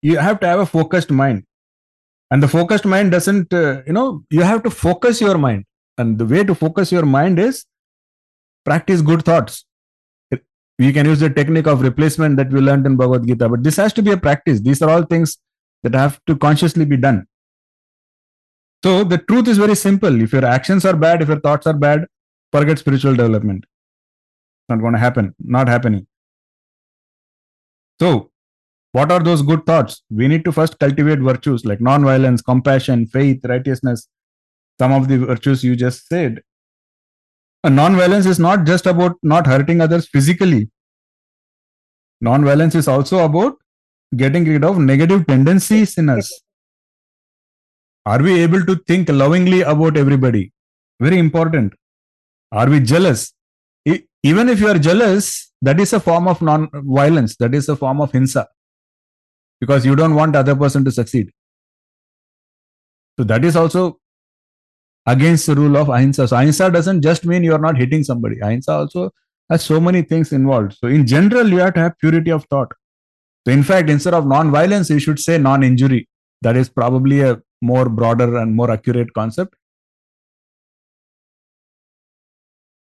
[0.02, 1.44] you have to have a focused mind
[2.32, 5.66] and the focused mind doesn't uh, you know you have to focus your mind
[5.98, 7.66] and the way to focus your mind is
[8.66, 9.66] practice good thoughts
[10.80, 13.78] we can use the technique of replacement that we learned in bhagavad gita but this
[13.78, 15.38] has to be a practice these are all things
[15.84, 17.26] that have to consciously be done
[18.84, 20.22] So the truth is very simple.
[20.22, 22.06] If your actions are bad, if your thoughts are bad,
[22.52, 23.66] forget spiritual development.
[23.66, 25.34] It's not going to happen.
[25.40, 26.06] Not happening.
[28.00, 28.32] So,
[28.92, 30.04] what are those good thoughts?
[30.10, 34.08] We need to first cultivate virtues like non-violence, compassion, faith, righteousness.
[34.80, 36.42] Some of the virtues you just said.
[37.64, 40.70] And non-violence is not just about not hurting others physically.
[42.22, 43.56] Non-violence is also about
[44.16, 46.32] getting rid of negative tendencies in us.
[48.06, 50.54] Are we able to think lovingly about everybody?
[51.00, 51.74] Very important.
[52.52, 53.34] Are we jealous?
[54.24, 57.36] Even if you are jealous, that is a form of non-violence.
[57.38, 58.46] That is a form of hinsa.
[59.60, 61.32] Because you don't want the other person to succeed.
[63.18, 64.00] So that is also
[65.08, 66.28] against the rule of ahimsa.
[66.28, 68.40] So ahimsa doesn't just mean you are not hitting somebody.
[68.40, 69.12] Ahimsa also
[69.50, 70.74] has so many things involved.
[70.74, 72.72] So in general, you have to have purity of thought.
[73.46, 76.08] So in fact, instead of non-violence, you should say non-injury.
[76.42, 79.56] That is probably a more broader and more accurate concept.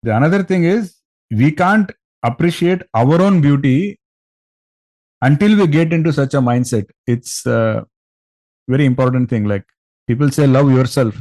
[0.02, 0.96] The another thing is
[1.30, 1.92] we can't
[2.24, 4.00] appreciate our own beauty
[5.24, 6.90] until we get into such a mindset.
[7.08, 7.86] It's a
[8.68, 9.46] very important thing.
[9.46, 9.66] Like
[10.08, 11.20] people say, love yourself.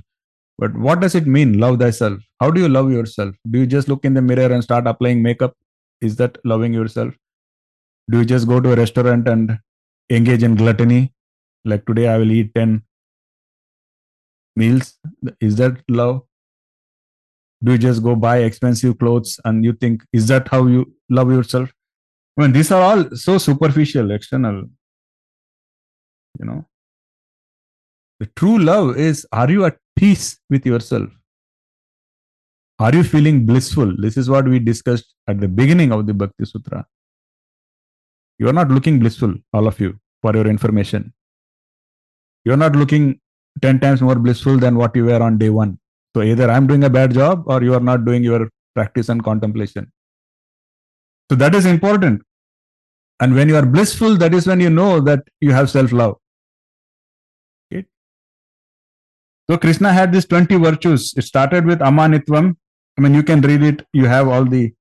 [0.59, 2.21] But what does it mean, love thyself?
[2.41, 3.35] How do you love yourself?
[3.51, 5.57] Do you just look in the mirror and start applying makeup?
[6.01, 7.15] Is that loving yourself?
[8.11, 9.59] Do you just go to a restaurant and
[10.11, 11.13] engage in gluttony?
[11.65, 12.83] Like today, I will eat 10
[14.57, 14.95] meals.
[15.41, 16.23] Is that love?
[17.65, 21.31] Do you just go buy expensive clothes and you think, is that how you love
[21.31, 21.73] yourself?
[22.37, 24.65] Mean, these are all so superficial, external.
[26.39, 26.67] You know,
[28.21, 31.11] the true love is are you at peace with yourself?
[32.79, 33.95] Are you feeling blissful?
[33.99, 36.87] This is what we discussed at the beginning of the Bhakti Sutra.
[38.39, 41.13] You are not looking blissful, all of you, for your information.
[42.45, 43.21] You are not looking
[43.61, 45.79] 10 times more blissful than what you were on day one.
[46.17, 49.23] So either I'm doing a bad job or you are not doing your practice and
[49.23, 49.93] contemplation.
[51.33, 52.21] So that is important.
[53.19, 56.17] And when you are blissful, that is when you know that you have self love.
[59.49, 61.15] So Krishna had these 20 virtues.
[61.17, 62.55] It started with Amanitvam.
[62.99, 63.87] I mean, you can read it.
[63.95, 64.75] You have all the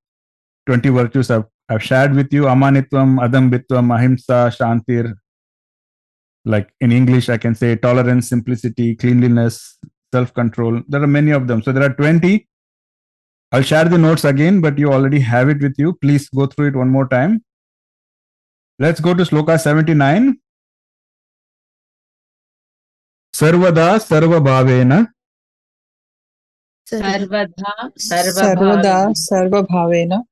[0.65, 2.43] 20 virtues I've, I've shared with you.
[2.43, 5.13] Amanitvam, Adambitvam, Ahimsa, Shantir.
[6.43, 9.77] Like in English, I can say tolerance, simplicity, cleanliness,
[10.13, 10.81] self control.
[10.89, 11.61] There are many of them.
[11.61, 12.45] So there are 20.
[13.51, 15.93] I'll share the notes again, but you already have it with you.
[16.01, 17.43] Please go through it one more time.
[18.79, 20.37] Let's go to sloka 79.
[23.35, 25.07] Sarvada Sarvabhavena.
[26.89, 30.23] Sarvada Sarvada Sarvabhavena.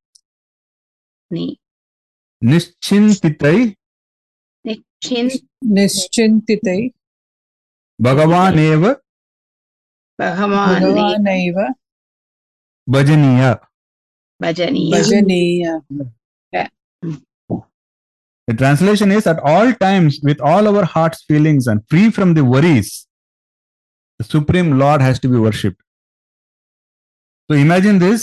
[8.02, 8.98] Bhagavan eva.
[10.20, 11.68] Bhagavan eva.
[12.94, 13.46] ಭಜನೀಯ
[14.44, 15.66] ಭಜನೀಯ
[18.48, 22.44] The translation is at all times, with all our heart's feelings and free from the
[22.54, 22.90] worries,
[24.20, 25.82] the Supreme Lord has to be worshipped.
[27.48, 28.22] So imagine this.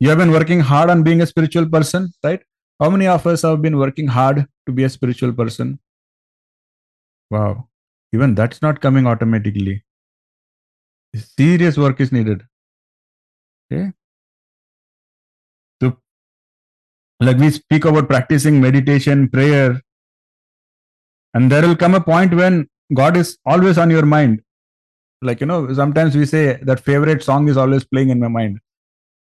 [0.00, 2.42] You have been working hard on being a spiritual person, right?
[2.80, 5.78] How many of us have been working hard to be a spiritual person?
[7.30, 7.68] Wow.
[8.12, 9.76] Even that's not coming automatically.
[11.14, 12.47] Serious work is needed.
[13.70, 13.92] Okay.
[15.82, 15.98] So,
[17.20, 19.80] like we speak about practicing meditation, prayer,
[21.34, 24.42] and there will come a point when God is always on your mind.
[25.20, 28.60] Like, you know, sometimes we say that favorite song is always playing in my mind.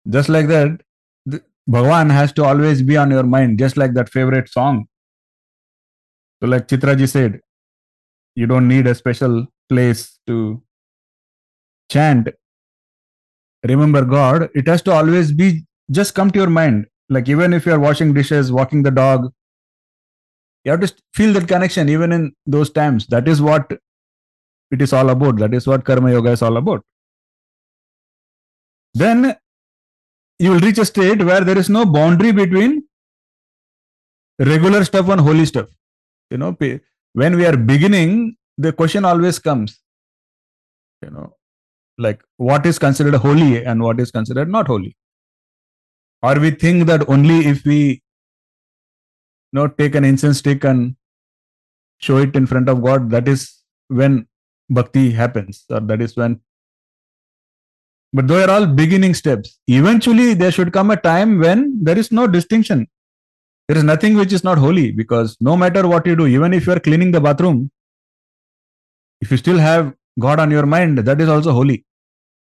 [0.09, 0.81] Just like that,
[1.25, 4.87] the, Bhagavan has to always be on your mind, just like that favorite song.
[6.41, 7.41] So, like Chitraji said,
[8.35, 10.63] you don't need a special place to
[11.89, 12.29] chant.
[13.63, 16.87] Remember God, it has to always be just come to your mind.
[17.09, 19.31] Like, even if you are washing dishes, walking the dog,
[20.63, 23.07] you have to feel that connection even in those times.
[23.07, 23.71] That is what
[24.71, 25.37] it is all about.
[25.37, 26.83] That is what Karma Yoga is all about.
[28.93, 29.35] Then
[30.39, 32.83] you will reach a state where there is no boundary between
[34.39, 35.67] regular stuff and holy stuff.
[36.29, 36.57] You know,
[37.13, 39.79] when we are beginning, the question always comes,
[41.01, 41.35] you know,
[41.97, 44.95] like what is considered holy and what is considered not holy.
[46.21, 48.01] Or we think that only if we
[49.53, 50.95] you know, take an incense stick and
[51.99, 54.27] show it in front of God, that is when
[54.69, 56.39] bhakti happens, or that is when.
[58.13, 59.59] But those are all beginning steps.
[59.67, 62.87] Eventually, there should come a time when there is no distinction.
[63.67, 66.67] There is nothing which is not holy because no matter what you do, even if
[66.67, 67.71] you are cleaning the bathroom,
[69.21, 71.85] if you still have God on your mind, that is also holy.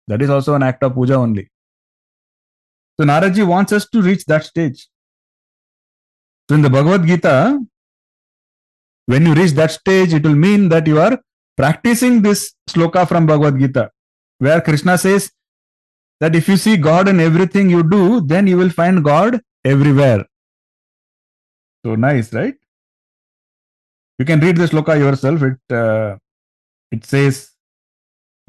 [0.07, 1.49] That is also an act of puja only.
[2.99, 4.87] So Naradji wants us to reach that stage.
[6.49, 7.59] So in the Bhagavad Gita,
[9.05, 11.19] when you reach that stage, it will mean that you are
[11.57, 13.91] practicing this sloka from Bhagavad Gita,
[14.39, 15.31] where Krishna says
[16.19, 20.25] that if you see God in everything you do, then you will find God everywhere.
[21.85, 22.55] So nice, right?
[24.17, 25.41] You can read the sloka yourself.
[25.43, 26.17] It uh,
[26.91, 27.48] it says,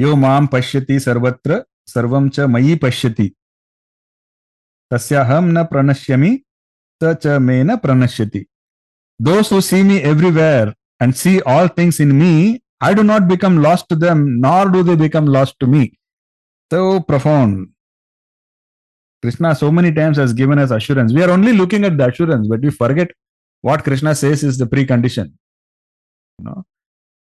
[0.03, 1.57] "Yo mam pashyati sarvatra
[1.93, 3.27] sarvam cha mayi pashyati
[4.93, 6.33] tasyaham na pranashyami
[7.03, 8.43] sa cha me na pranashyati."
[9.29, 10.69] Those who see me everywhere
[11.01, 12.33] and see all things in me,
[12.81, 15.83] I do not become lost to them, nor do they become lost to me.
[16.73, 17.69] So profound.
[19.23, 21.13] Krishna so many times has given us assurance.
[21.13, 23.09] We are only looking at the assurance, but we forget
[23.61, 25.33] what Krishna says is the precondition.
[26.39, 26.59] You know,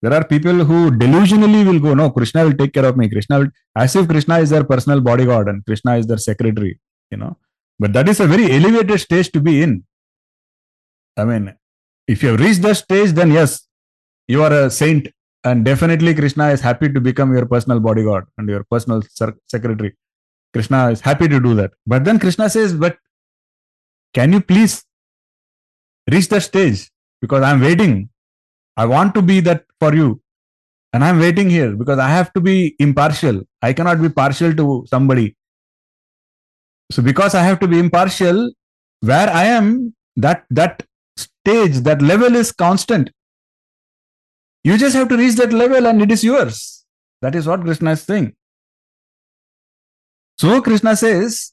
[0.02, 3.08] there are people who delusionally will go, no, Krishna will take care of me.
[3.08, 6.78] Krishna will, as if Krishna is their personal bodyguard and Krishna is their secretary.
[7.10, 7.38] You know,
[7.78, 9.84] but that is a very elevated stage to be in.
[11.16, 11.54] I mean,
[12.06, 13.66] if you have reached that stage, then yes,
[14.28, 15.08] you are a saint,
[15.44, 19.02] and definitely Krishna is happy to become your personal bodyguard and your personal
[19.46, 19.96] secretary.
[20.52, 21.72] Krishna is happy to do that.
[21.86, 22.98] But then Krishna says, But
[24.14, 24.84] can you please
[26.10, 26.90] reach that stage?
[27.20, 28.10] Because I'm waiting.
[28.76, 30.20] I want to be that for you.
[30.92, 33.42] And I'm waiting here because I have to be impartial.
[33.62, 35.36] I cannot be partial to somebody.
[36.90, 38.52] So because I have to be impartial,
[39.00, 40.82] where I am, that that
[41.16, 43.10] stage, that level is constant.
[44.64, 46.84] You just have to reach that level and it is yours.
[47.22, 48.34] That is what Krishna is saying.
[50.38, 51.52] So Krishna says,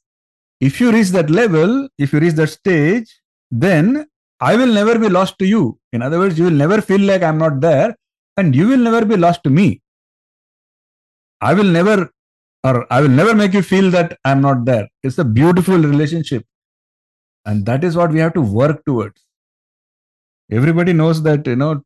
[0.59, 3.21] if you reach that level, if you reach that stage,
[3.51, 4.07] then
[4.49, 5.61] I will never be lost to you.
[5.95, 7.95] In other words, you will never feel like I'm not there,
[8.37, 9.67] and you will never be lost to me.
[11.49, 12.09] I will never,
[12.63, 14.87] or I will never make you feel that I'm not there.
[15.03, 16.45] It's a beautiful relationship.
[17.45, 19.21] And that is what we have to work towards.
[20.51, 21.81] Everybody knows that, you know,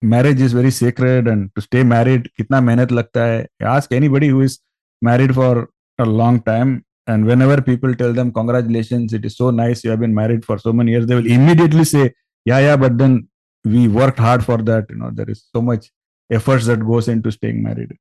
[0.00, 3.46] marriage is very sacred and to stay married, kitna mehnat lagta hai.
[3.76, 4.60] Ask anybody who is
[5.02, 9.84] married for a long time and whenever people tell them congratulations it is so nice
[9.84, 12.12] you have been married for so many years they will immediately say
[12.44, 13.28] yeah yeah but then
[13.64, 15.90] we worked hard for that you know there is so much
[16.30, 17.96] efforts that goes into staying married.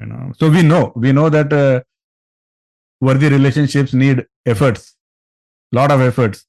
[0.00, 1.82] You know so we know we know that uh,
[3.00, 4.96] worthy relationships need efforts
[5.72, 6.44] lot of efforts.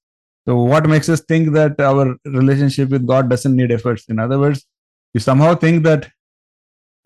[0.48, 4.06] So what makes us think that our relationship with god doesn't need efforts?
[4.08, 4.66] In other words
[5.16, 6.10] you somehow think that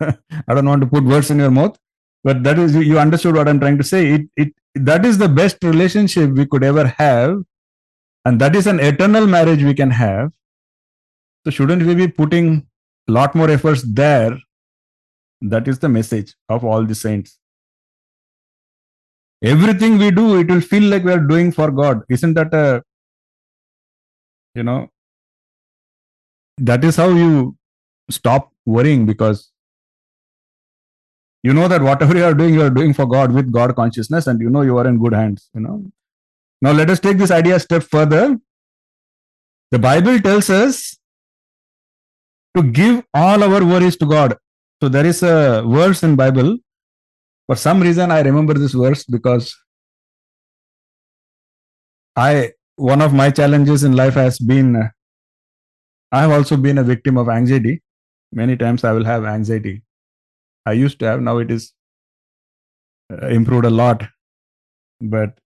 [0.48, 1.78] i don't want to put words in your mouth
[2.22, 4.12] but that is you understood what i'm trying to say.
[4.12, 7.42] It, it that is the best relationship we could ever have.
[8.24, 10.30] And that is an eternal marriage we can have.
[11.44, 12.66] So shouldn't we be putting
[13.08, 14.38] a lot more efforts there?
[15.40, 17.38] That is the message of all the saints.
[19.42, 22.02] Everything we do it will feel like we are doing for god.
[22.10, 22.82] Isn't that a
[24.54, 24.88] you know
[26.58, 27.56] that is how you
[28.10, 29.49] stop worrying because
[31.42, 34.26] you know that whatever you are doing you are doing for god with god consciousness
[34.26, 35.82] and you know you are in good hands you know.
[36.62, 38.38] Now let us take this idea a step further.
[39.70, 40.98] The bible tells us
[42.54, 44.36] to give all our worries to god.
[44.82, 46.58] So there is a verse in bible.
[47.46, 49.56] For some reason i remember this verse because
[52.16, 54.76] i one of my challenges in life has been
[56.12, 57.80] i have also been a victim of anxiety.
[58.32, 59.82] Many times i will have anxiety
[60.66, 61.20] I used to have.
[61.20, 61.72] Now it is
[63.12, 64.06] uh, improved a lot.
[65.00, 65.38] But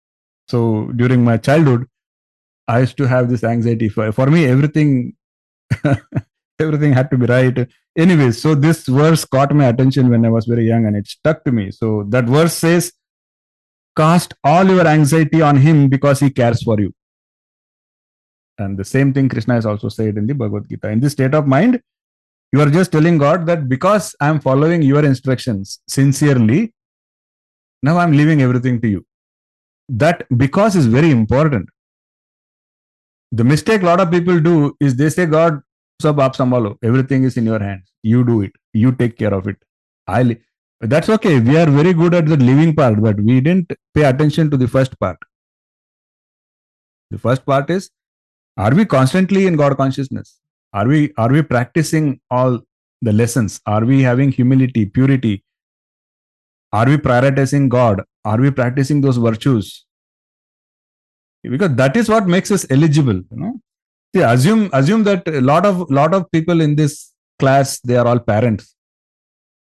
[0.48, 1.86] so during my childhood,
[2.66, 3.88] I used to have this anxiety.
[3.88, 5.16] For, for me, everything
[6.58, 7.68] everything had to be right.
[7.96, 11.44] Anyways, so this verse caught my attention when I was very young and it stuck
[11.44, 11.70] to me.
[11.70, 12.92] So that verse says,
[13.96, 16.92] Cast all your anxiety on him because he cares for you.
[18.58, 20.88] And the same thing Krishna has also said in the Bhagavad Gita.
[20.88, 21.80] In this state of mind,
[22.54, 26.72] you are just telling God that because I am following your instructions sincerely,
[27.82, 29.04] now I'm leaving everything to you.
[29.88, 31.68] That because is very important.
[33.32, 35.60] The mistake a lot of people do is they say, God,
[36.00, 36.20] sab.
[36.90, 37.92] Everything is in your hands.
[38.02, 38.52] You do it.
[38.72, 39.56] You take care of it.
[40.06, 40.38] I
[40.80, 41.40] that's okay.
[41.40, 44.68] We are very good at the living part, but we didn't pay attention to the
[44.68, 45.18] first part.
[47.10, 47.90] The first part is,
[48.56, 50.38] are we constantly in God consciousness?
[50.74, 52.60] Are we are we practicing all
[53.00, 53.60] the lessons?
[53.66, 55.44] Are we having humility purity?
[56.72, 58.02] Are we prioritizing god?
[58.24, 59.86] Are we practicing those virtues?
[61.42, 63.60] Because that is what makes us eligible you know.
[64.14, 68.06] See assume assume that a lot of lot of people in this class they are
[68.06, 68.74] all parents.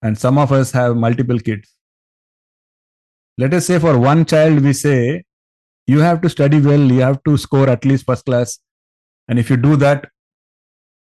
[0.02, 1.74] And some of us have multiple kids.
[3.38, 5.24] Let us say for one child, we say,
[5.88, 8.60] you have to study well, you have to score at least first class.
[9.28, 10.10] And if you do that,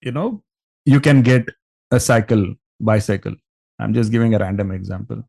[0.00, 0.42] you know,
[0.84, 1.48] you can get
[1.90, 3.34] a cycle, bicycle.
[3.78, 5.22] I'm just giving a random example.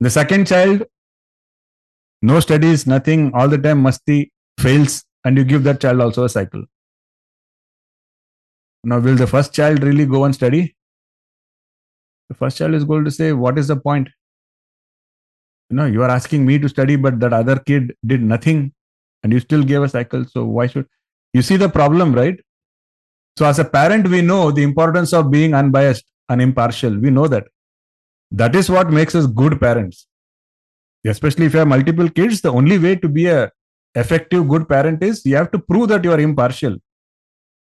[0.00, 0.84] The second child,
[2.22, 6.28] no studies, nothing, all the time musti, fails, and you give that child also a
[6.28, 6.64] cycle.
[8.84, 10.76] Now, will the first child really go and study?
[12.28, 14.08] The first child is going to say, What is the point?
[15.70, 18.72] You know, you are asking me to study, but that other kid did nothing
[19.22, 20.24] and you still gave a cycle.
[20.24, 20.86] So, why should
[21.32, 22.38] you see the problem, right?
[23.38, 26.98] So, as a parent, we know the importance of being unbiased and impartial.
[26.98, 27.44] We know that.
[28.32, 30.08] That is what makes us good parents.
[31.06, 33.52] Especially if you have multiple kids, the only way to be a
[33.94, 36.78] effective good parent is you have to prove that you are impartial.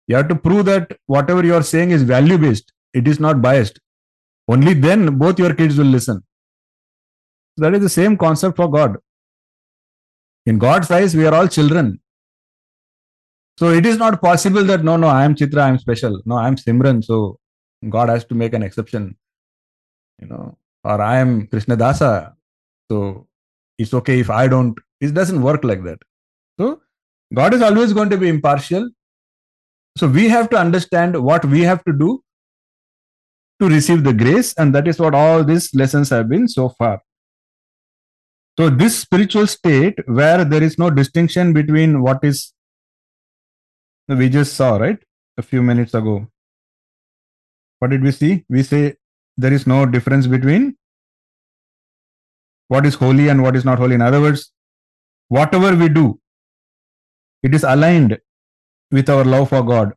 [0.06, 2.72] You have to prove that whatever you are saying is value based.
[2.94, 3.80] It is not biased.
[4.48, 6.24] Only then both your kids will listen.
[7.58, 8.98] That is the same concept for God.
[10.46, 12.00] In God's eyes, we are all children.
[13.58, 16.22] So it is not possible that no, no, I am Chitra, I am special.
[16.26, 17.04] No, I am Simran.
[17.04, 17.40] So
[17.90, 19.16] God has to make an exception.
[20.20, 22.34] You know, or I am Krishna Dasa.
[22.92, 23.28] So
[23.78, 24.78] it's okay if I don't.
[25.02, 26.00] It doesn't work like that.
[26.60, 26.82] So
[27.34, 28.90] God is always going to be impartial.
[29.98, 32.24] So we have to understand what we have to do
[33.60, 37.02] to receive the grace, and that is what all these lessons have been so far.
[38.60, 42.53] So, this spiritual state where there is no distinction between what is
[44.08, 45.00] we just saw, right?
[45.38, 46.28] A few minutes ago.
[47.80, 48.46] What did we see?
[48.50, 48.96] We say
[49.38, 50.78] there is no difference between
[52.68, 53.96] what is holy and what is not holy.
[53.96, 54.52] In other words,
[55.28, 56.20] whatever we do,
[57.42, 58.20] it is aligned
[58.92, 59.94] with our love for God.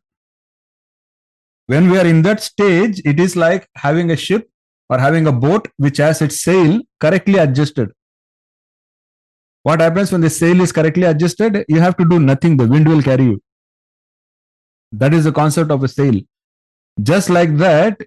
[1.67, 4.49] When we are in that stage, it is like having a ship
[4.89, 7.91] or having a boat which has its sail correctly adjusted.
[9.63, 11.65] What happens when the sail is correctly adjusted?
[11.67, 13.41] You have to do nothing, the wind will carry you.
[14.91, 16.21] That is the concept of a sail.
[17.01, 18.01] Just like that,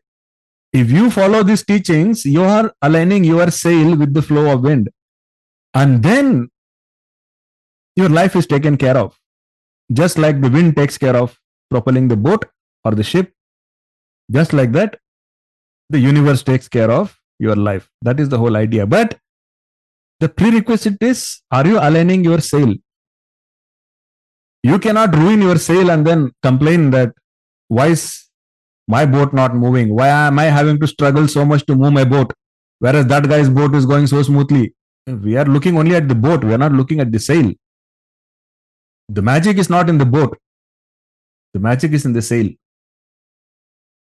[0.72, 4.90] if you follow these teachings, you are aligning your sail with the flow of wind.
[5.74, 6.50] And then
[7.96, 9.16] your life is taken care of.
[9.92, 11.36] Just like the wind takes care of
[11.70, 12.44] propelling the boat
[12.84, 13.32] or the ship,
[14.30, 14.98] just like that,
[15.88, 17.90] the universe takes care of your life.
[18.02, 18.86] That is the whole idea.
[18.86, 19.18] But
[20.20, 22.74] the prerequisite is are you aligning your sail?
[24.62, 27.12] You cannot ruin your sail and then complain that
[27.68, 28.26] why is
[28.88, 29.94] my boat not moving?
[29.94, 32.32] Why am I having to struggle so much to move my boat?
[32.80, 34.74] Whereas that guy's boat is going so smoothly.
[35.06, 37.52] We are looking only at the boat, we are not looking at the sail.
[39.08, 40.38] The magic is not in the boat,
[41.54, 42.48] the magic is in the sail.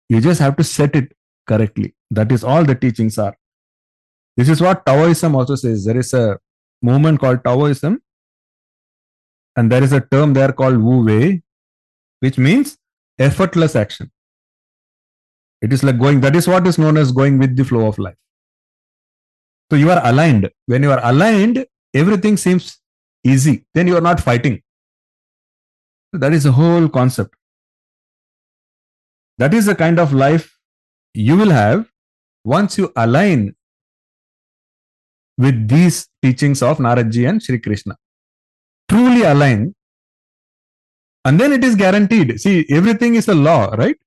[0.09, 1.11] You just have to set it
[1.47, 1.95] correctly.
[2.11, 3.35] That is all the teachings are.
[4.37, 5.85] This is what Taoism also says.
[5.85, 6.37] There is a
[6.81, 8.01] movement called Taoism,
[9.55, 11.41] and there is a term there called Wu Wei,
[12.19, 12.77] which means
[13.19, 14.11] effortless action.
[15.61, 17.97] It is like going, that is what is known as going with the flow of
[17.97, 18.15] life.
[19.71, 20.49] So you are aligned.
[20.67, 22.79] When you are aligned, everything seems
[23.23, 23.65] easy.
[23.73, 24.61] Then you are not fighting.
[26.13, 27.35] That is the whole concept.
[29.37, 30.57] That is the kind of life
[31.13, 31.89] you will have
[32.43, 33.55] once you align
[35.37, 37.97] with these teachings of Naradji and Sri Krishna.
[38.89, 39.73] Truly align.
[41.25, 42.39] And then it is guaranteed.
[42.39, 43.97] See, everything is a law, right?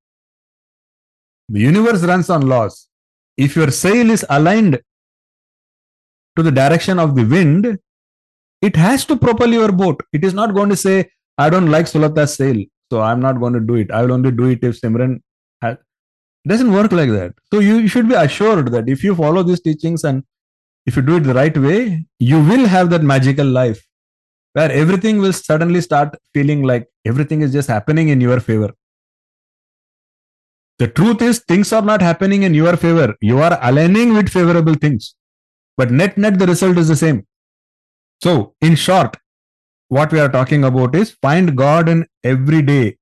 [1.49, 2.89] The universe runs on laws.
[3.37, 4.81] If your sail is aligned
[6.37, 7.79] to the direction of the wind,
[8.63, 10.01] it has to propel your boat.
[10.13, 13.53] It is not going to say, I don't like Sulata's sail, so I'm not going
[13.55, 13.91] to do it.
[13.91, 15.21] I will only do it if Simran
[15.63, 15.77] has.
[16.45, 17.35] It doesn't work like that.
[17.53, 20.23] So you, should be assured that if you follow these teachings and
[20.87, 23.88] if you do it the right way, you will have that magical life
[24.53, 28.71] where everything will suddenly start feeling like everything is just happening in your favor.
[30.79, 33.15] The truth is, things are not happening in your favor.
[33.21, 35.15] You are aligning with favorable things.
[35.77, 37.27] But net, net, the result is the same.
[38.23, 39.17] So, in short,
[39.89, 42.97] what we are talking about is find God in every day.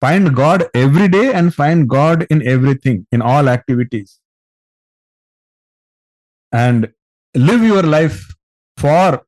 [0.00, 4.20] Find God every day and find God in everything, in all activities.
[6.52, 6.92] And
[7.34, 8.34] live your life
[8.76, 9.22] for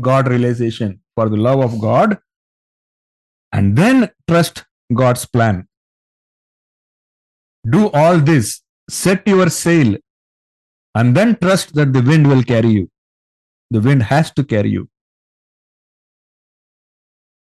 [0.00, 2.18] God realization, for the love of God,
[3.52, 5.68] and then trust God's plan.
[7.68, 9.96] Do all this, set your sail,
[10.94, 12.90] and then trust that the wind will carry you.
[13.70, 14.88] The wind has to carry you.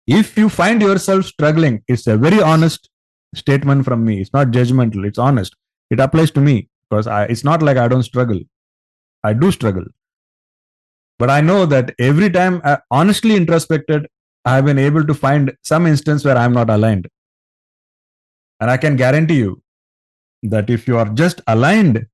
[0.08, 2.89] If you find yourself struggling, it's a very honest
[3.34, 4.20] statement from me.
[4.20, 5.56] It's not judgmental, it's honest.
[5.89, 8.39] It applies to me because I, it's not like I don't struggle.
[9.24, 9.86] I do struggle.
[11.22, 14.07] But I know that every time I honestly introspected,
[14.43, 17.07] I have been able to find some instance where I'm not aligned.
[18.59, 19.61] And I can guarantee you
[20.41, 22.07] that if you are just aligned,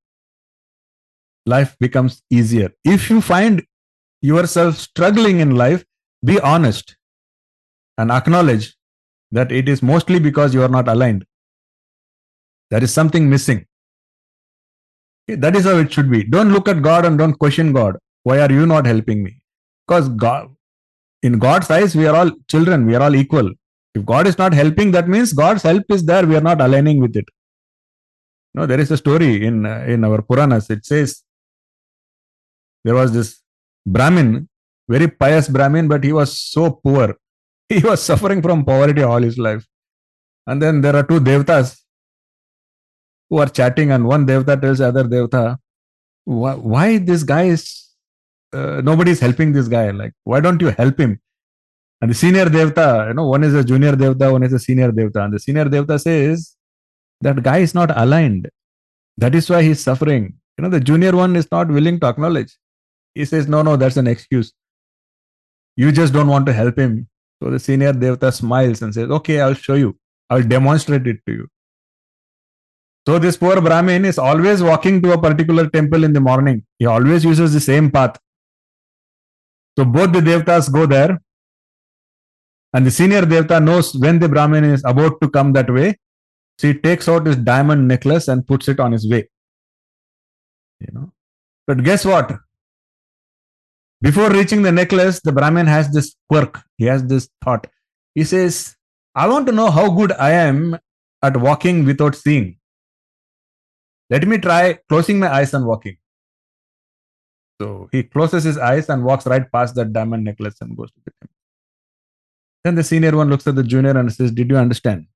[1.45, 2.69] life becomes easier.
[2.83, 3.63] If you find
[4.21, 5.85] yourself struggling in life,
[6.25, 6.97] be honest
[7.97, 8.75] and acknowledge
[9.31, 11.25] that it is mostly because you are not aligned.
[12.71, 13.65] There is something missing.
[15.29, 16.25] That is how it should be.
[16.25, 17.97] Don't look at God and don't question God.
[18.27, 19.33] Why are you not helping me?
[19.87, 20.53] Because God,
[21.23, 23.49] in God's eyes, we are all children, we are all equal.
[23.95, 26.99] If God is not helping, that means God's help is there, we are not aligning
[26.99, 27.27] with it.
[28.53, 30.69] No, there is a story in, uh, in our Puranas.
[30.69, 31.23] It says
[32.83, 33.41] there was this
[33.85, 34.49] Brahmin,
[34.89, 37.15] very pious Brahmin, but he was so poor.
[37.69, 39.65] He was suffering from poverty all his life.
[40.45, 41.81] And then there are two Devtas
[43.29, 45.57] who are chatting, and one Devta tells the other Devta,
[46.23, 47.86] why, why this guy is,
[48.53, 49.91] uh, nobody is helping this guy.
[49.91, 51.19] Like, why don't you help him?
[52.01, 54.91] And the senior Devta, you know, one is a junior Devta, one is a senior
[54.91, 55.25] Devta.
[55.25, 56.55] And the senior Devta says,
[57.21, 58.49] that guy is not aligned.
[59.17, 60.35] That is why he's suffering.
[60.57, 62.55] You know, the junior one is not willing to acknowledge.
[63.15, 64.53] He says, no, no, that's an excuse.
[65.75, 67.07] You just don't want to help him.
[67.41, 69.97] So the senior Devta smiles and says, okay, I'll show you.
[70.29, 71.47] I'll demonstrate it to you.
[73.07, 76.65] So this poor Brahmin is always walking to a particular temple in the morning.
[76.77, 78.17] He always uses the same path.
[79.77, 81.21] So both the Devtas go there.
[82.73, 85.97] And the senior Devta knows when the Brahmin is about to come that way.
[86.57, 89.29] So he takes out his diamond necklace and puts it on his way.
[90.79, 91.11] You know.
[91.67, 92.39] But guess what?
[94.01, 96.59] Before reaching the necklace, the Brahmin has this quirk.
[96.77, 97.67] He has this thought.
[98.15, 98.75] He says,
[99.13, 100.77] I want to know how good I am
[101.21, 102.57] at walking without seeing.
[104.09, 105.97] Let me try closing my eyes and walking.
[107.59, 110.99] So he closes his eyes and walks right past that diamond necklace and goes to
[111.05, 111.35] the temple.
[112.63, 115.07] Then the senior one looks at the junior and says, Did you understand?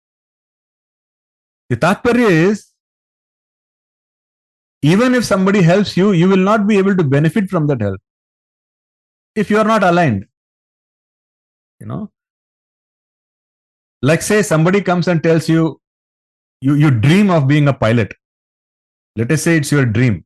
[1.70, 2.72] The tatparya is
[4.82, 8.02] even if somebody helps you, you will not be able to benefit from that help
[9.36, 10.26] if you are not aligned.
[11.80, 12.12] You know,
[14.02, 15.80] like say somebody comes and tells you,
[16.62, 18.14] you, you dream of being a pilot.
[19.16, 20.26] Let us say it's your dream.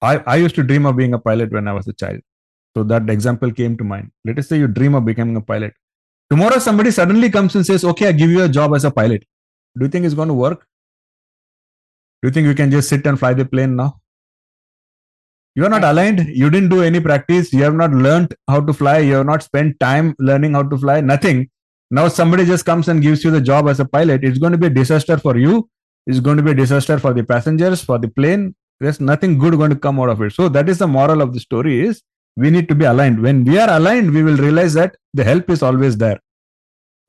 [0.00, 2.20] I, I used to dream of being a pilot when I was a child.
[2.76, 4.10] So that example came to mind.
[4.24, 5.74] Let us say you dream of becoming a pilot.
[6.30, 9.24] Tomorrow somebody suddenly comes and says, okay, I give you a job as a pilot.
[9.76, 10.66] Do you think it's going to work?
[12.22, 14.00] Do you think you can just sit and fly the plane now?
[15.54, 16.26] You are not aligned.
[16.28, 17.52] You didn't do any practice.
[17.52, 18.98] You have not learned how to fly.
[18.98, 21.00] You have not spent time learning how to fly.
[21.00, 21.48] Nothing.
[21.90, 24.22] Now somebody just comes and gives you the job as a pilot.
[24.22, 25.68] It's going to be a disaster for you.
[26.06, 28.54] It's going to be a disaster for the passengers, for the plane.
[28.80, 30.32] There's nothing good going to come out of it.
[30.32, 32.02] So that is the moral of the story is
[32.36, 33.20] we need to be aligned.
[33.20, 36.20] When we are aligned, we will realize that the help is always there.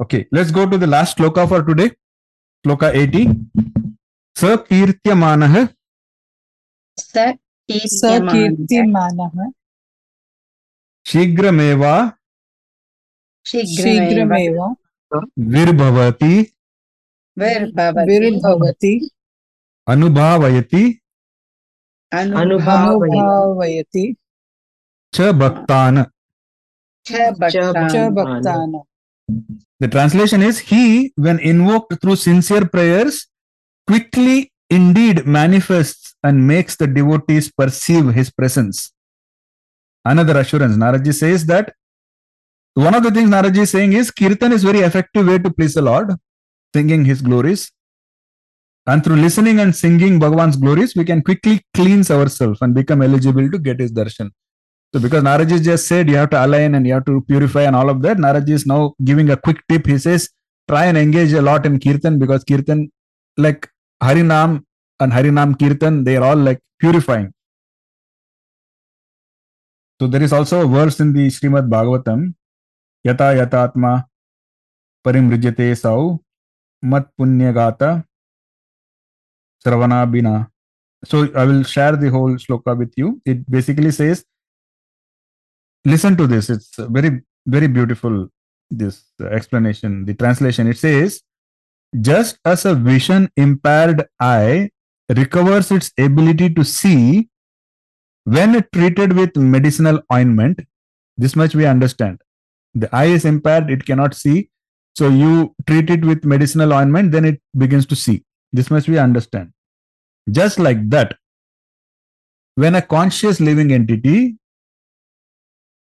[0.02, 1.92] Okay, let's go to the last sloka for today.
[2.66, 3.30] Sloka 80.
[4.38, 5.70] Sakirtyamanah
[7.00, 9.36] सकीर्तिमानः
[11.10, 11.94] शीघ्रमेवा
[13.46, 14.58] शीघ्रमेव
[15.54, 16.36] विर्भवति
[17.40, 18.94] विर्भवति
[19.88, 20.84] अनुभावयति
[22.14, 24.06] अनुभावयति
[25.16, 26.06] च भक्तान
[29.82, 33.28] The translation is He, when invoked through sincere prayers,
[33.88, 38.92] quickly indeed manifests and makes the devotees perceive His presence.
[40.06, 41.74] Another assurance Naradji says that
[42.74, 45.74] one of the things Naradji is saying is Kirtan is very effective way to please
[45.74, 46.12] the Lord,
[46.76, 47.72] singing His glories.
[48.90, 53.48] And through listening and singing Bhagavan's glories, we can quickly cleanse ourselves and become eligible
[53.52, 54.32] to get his darshan.
[54.92, 57.76] So because Naradji just said you have to align and you have to purify and
[57.76, 59.86] all of that, Naradji is now giving a quick tip.
[59.86, 60.32] He says,
[60.68, 62.92] try and engage a lot in Kirtan because Kirtan,
[63.38, 63.70] like
[64.02, 64.64] Harinam
[65.00, 67.32] and Harinam Kirtan, they are all like purifying.
[70.02, 72.34] So there is also a verse in the Srimad Bhagavatam,
[73.06, 74.06] Yata Yatatma
[75.06, 76.22] Parimrijate Sau
[76.82, 78.06] Mat Punyagata
[79.66, 80.50] Sravana Bina.
[81.06, 83.22] So I will share the whole sloka with you.
[83.26, 84.26] It basically says,
[85.86, 86.50] listen to this.
[86.50, 88.30] It's very, very beautiful,
[88.70, 90.68] this explanation, the translation.
[90.68, 91.22] It says,
[92.02, 94.70] just as a vision impaired eye
[95.10, 97.30] recovers its ability to see
[98.26, 100.60] when treated with medicinal ointment,
[101.18, 102.22] this much we understand.
[102.76, 104.50] The eye is impaired, it cannot see.
[104.96, 108.24] So you treat it with medicinal ointment, then it begins to see.
[108.52, 109.54] This much we understand.
[110.30, 111.18] Just like that,
[112.56, 114.38] when a conscious living entity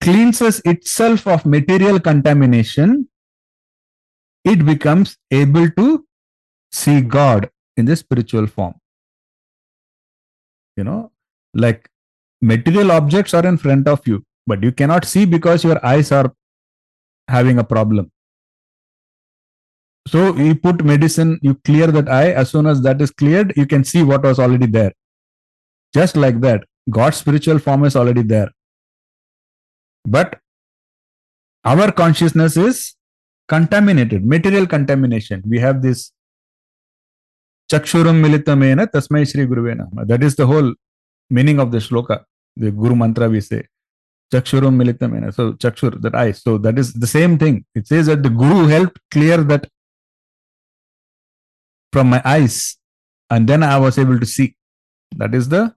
[0.01, 3.09] cleanses itself of material contamination,
[4.45, 6.07] it becomes able to
[6.71, 8.75] see God in the spiritual form.
[10.77, 11.13] You know,
[11.55, 11.89] like
[12.41, 16.35] material objects are in front of you, but you cannot see because your eyes are
[17.29, 18.11] having a problem.
[20.09, 22.33] So you put medicine, you clear that eye.
[22.33, 24.93] As soon as that is cleared, you can see what was already there.
[25.95, 28.51] Just like that, God's spiritual form is already there.
[30.05, 30.39] But
[31.65, 32.97] our consciousness is
[33.49, 35.43] contaminated, material contamination.
[35.47, 36.13] We have this
[37.71, 39.89] chakshuram militamena tasmai shri guruvena.
[40.07, 40.75] That is the whole
[41.31, 42.25] meaning of the shloka,
[42.57, 43.67] the Guru mantra we say.
[44.33, 45.33] Chakshuram militamena.
[45.33, 46.33] So chakshur, that eye.
[46.33, 47.65] So that is the same thing.
[47.75, 49.69] It says that the Guru helped clear that
[51.93, 52.77] from my eyes,
[53.31, 54.57] and then I was able to see.
[55.17, 55.75] That is the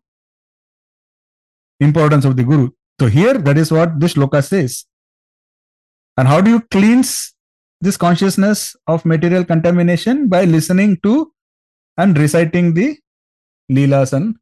[1.80, 2.70] importance of the Guru.
[3.00, 4.86] So here, that is what this shloka says.
[6.18, 7.34] And how do you cleanse
[7.82, 10.30] this consciousness of material contamination?
[10.30, 11.34] By listening to
[11.98, 12.98] and reciting the
[13.70, 14.38] leelas and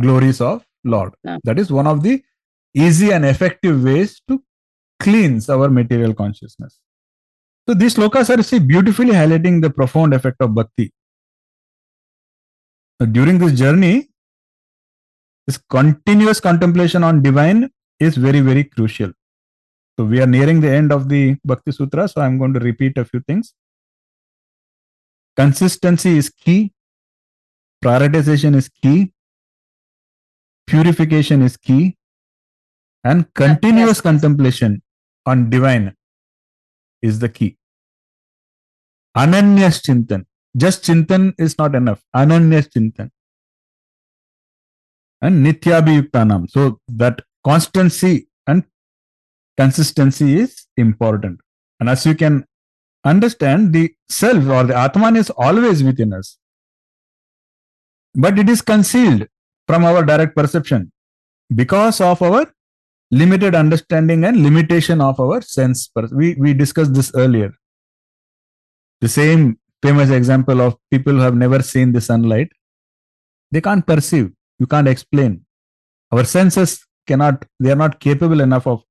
[0.00, 1.14] glories of Lord.
[1.24, 1.38] Yeah.
[1.44, 2.22] That is one of the
[2.74, 4.42] easy and effective ways to
[4.98, 6.78] cleanse our material consciousness.
[7.68, 10.92] So these slokas are see, beautifully highlighting the profound effect of bhakti.
[13.00, 14.10] So during this journey,
[15.46, 19.12] this continuous contemplation on divine is very, very crucial.
[19.98, 22.96] So we are nearing the end of the Bhakti Sutra, so I'm going to repeat
[22.98, 23.54] a few things.
[25.36, 26.72] Consistency is key,
[27.84, 29.12] prioritization is key,
[30.66, 31.96] purification is key,
[33.04, 34.82] and continuous contemplation
[35.26, 35.94] on divine
[37.02, 37.56] is the key.
[39.16, 40.26] Ananyas Chintan.
[40.56, 42.02] Just Chintan is not enough.
[42.14, 43.10] Ananyas Chintan.
[45.20, 46.50] And Nityabhiyuktanam.
[46.50, 48.64] So that constancy and
[49.56, 51.40] consistency is important.
[51.78, 52.44] And as you can
[53.04, 56.38] understand, the self or the Atman is always within us.
[58.14, 59.26] But it is concealed
[59.66, 60.92] from our direct perception
[61.54, 62.52] because of our
[63.10, 65.90] limited understanding and limitation of our sense.
[66.12, 67.52] We, we discussed this earlier.
[69.00, 72.52] The same famous example of people who have never seen the sunlight,
[73.50, 75.44] they can't perceive, you can't explain.
[76.12, 78.82] Our senses cannot, they are not capable enough of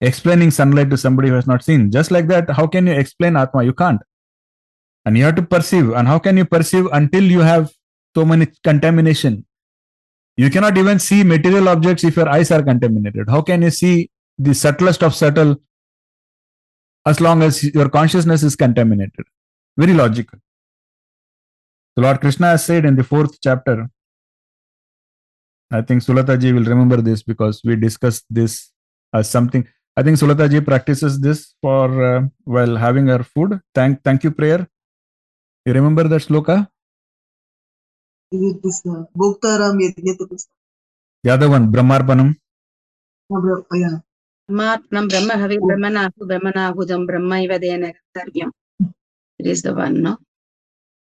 [0.00, 1.90] explaining sunlight to somebody who has not seen.
[1.90, 3.64] Just like that, how can you explain Atma?
[3.64, 4.00] You can't.
[5.04, 5.90] And you have to perceive.
[5.90, 7.72] And how can you perceive until you have
[8.14, 9.46] so many contamination?
[10.36, 13.28] You cannot even see material objects if your eyes are contaminated.
[13.28, 15.56] How can you see the subtlest of subtle
[17.06, 19.26] as long as your consciousness is contaminated?
[19.76, 20.38] Very logical.
[21.94, 23.88] So Lord Krishna has said in the fourth chapter,
[25.70, 28.70] I think Sulataji will remember this because we discussed this
[29.14, 29.66] as something.
[29.96, 33.58] I think Sulataji practices this for uh, while having her food.
[33.74, 34.68] Thank, thank you prayer.
[35.64, 36.68] You remember that sloka?
[38.32, 40.48] With this uh, Bhoktaram Yajnatapasta.
[41.22, 42.34] The other one, Brahmarpanam.
[43.72, 43.98] Yeah.
[44.50, 48.50] Matnam Brahma Havi Brahmanahu Brahmanahudam Brahmaiva Dena Kartaryam.
[49.38, 50.16] It is the one, no?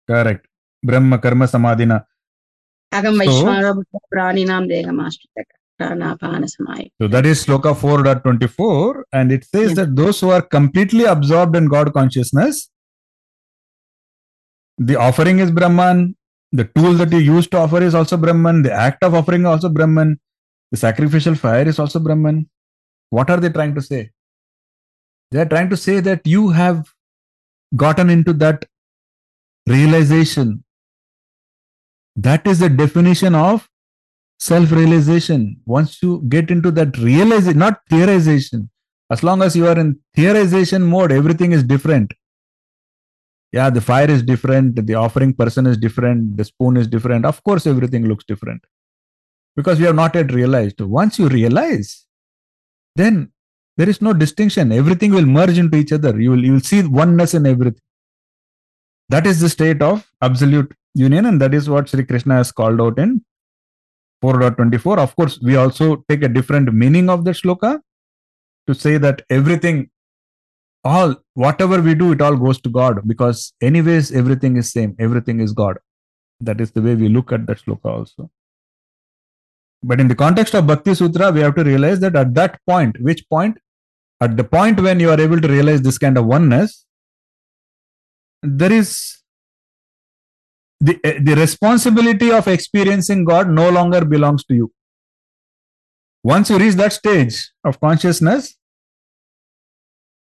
[0.08, 0.46] Correct.
[0.82, 2.04] Brahma Karma Samadhina.
[2.92, 3.82] Agam So- Vaishvara
[4.12, 5.44] Praninam Degamashtrita
[5.80, 6.90] Pranapana Samaya.
[7.00, 9.74] So that is Sloka 4.24, and it says Yeah.
[9.84, 12.68] that those who are completely absorbed in God consciousness,
[14.78, 16.16] the offering is Brahman,
[16.52, 19.68] the tool that you use to offer is also Brahman, the act of offering also
[19.68, 20.18] Brahman,
[20.70, 22.48] the sacrificial fire is also Brahman.
[23.10, 24.10] What are they trying to say?
[25.30, 26.88] They are trying to say that you have
[27.76, 28.64] gotten into that
[29.66, 30.64] realization.
[32.16, 33.68] That is the definition of
[34.40, 35.60] self realization.
[35.66, 38.68] Once you get into that realization, not theorization,
[39.10, 42.12] as long as you are in theorization mode, everything is different.
[43.52, 47.24] Yeah, the fire is different, the offering person is different, the spoon is different.
[47.24, 48.62] Of course, everything looks different
[49.56, 50.80] because we have not yet realized.
[50.80, 52.06] Once you realize,
[52.94, 53.32] then
[53.76, 54.72] there is no distinction.
[54.72, 56.20] Everything will merge into each other.
[56.20, 57.80] You will, you will see oneness in everything.
[59.08, 62.80] That is the state of absolute union, and that is what Sri Krishna has called
[62.80, 63.24] out in
[64.22, 64.98] 4.24.
[64.98, 67.80] Of course, we also take a different meaning of the shloka
[68.68, 69.90] to say that everything,
[70.84, 75.40] all, whatever we do, it all goes to God because, anyways, everything is same, everything
[75.40, 75.78] is God.
[76.40, 78.30] That is the way we look at that sloka also.
[79.82, 83.00] But in the context of Bhakti Sutra, we have to realize that at that point,
[83.00, 83.58] which point?
[84.20, 86.84] At the point when you are able to realize this kind of oneness,
[88.42, 89.18] there is
[90.80, 94.72] the, eh, the responsibility of experiencing God no longer belongs to you.
[96.22, 98.56] Once you reach that stage of consciousness,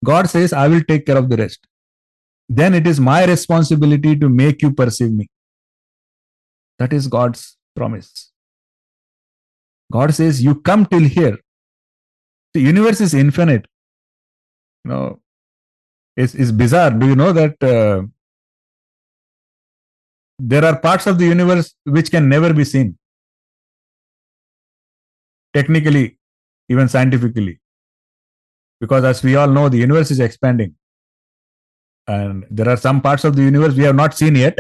[0.05, 1.67] God says, I will take care of the rest.
[2.49, 5.29] Then it is my responsibility to make you perceive me.
[6.79, 8.31] That is God's promise.
[9.93, 11.39] God says, You come till here.
[12.53, 13.67] The universe is infinite.
[14.85, 15.21] You know,
[16.17, 16.91] it's, it's bizarre.
[16.91, 18.03] Do you know that uh,
[20.39, 22.99] there are parts of the universe which can never be seen?
[25.53, 26.19] Technically,
[26.69, 27.61] even scientifically.
[28.81, 30.75] Because as we all know, the universe is expanding.
[32.07, 34.59] And there are some parts of the universe we have not seen yet.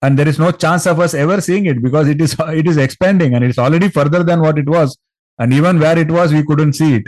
[0.00, 2.76] And there is no chance of us ever seeing it because it is it is
[2.76, 4.98] expanding and it's already further than what it was.
[5.38, 7.04] And even where it was, we couldn't see it.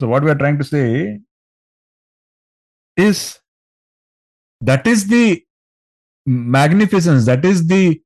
[0.00, 1.20] So what we are trying to say
[2.96, 3.38] is
[4.60, 5.44] that is the
[6.26, 8.00] magnificence, that is the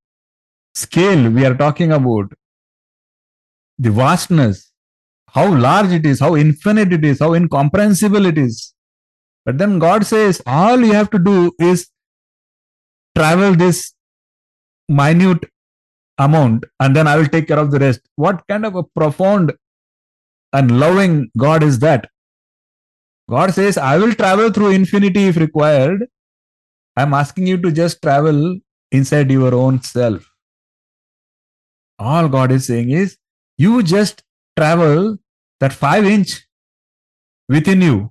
[0.75, 2.33] scale we are talking about,
[3.79, 4.73] the vastness,
[5.35, 8.73] how large it is, how infinite it is, how incomprehensible it is.
[9.45, 11.89] But then God says, all you have to do is
[13.17, 13.95] travel this
[14.89, 15.45] minute
[16.19, 18.01] amount and then I will take care of the rest.
[18.15, 19.53] What kind of a profound
[20.53, 22.09] and loving God is that?
[23.29, 26.07] God says, I will travel through infinity if required.
[26.97, 28.59] I'm asking you to just travel
[28.93, 30.31] inside your own self.
[31.99, 33.17] All God is saying is,
[33.59, 34.23] you just
[34.57, 35.19] travel
[35.61, 36.47] that five inch
[37.49, 38.11] within you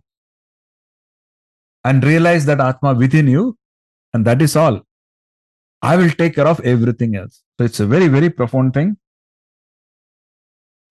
[1.83, 3.57] and realize that Atma within you,
[4.13, 4.81] and that is all.
[5.81, 7.43] I will take care of everything else.
[7.57, 8.97] So it's a very, very profound thing.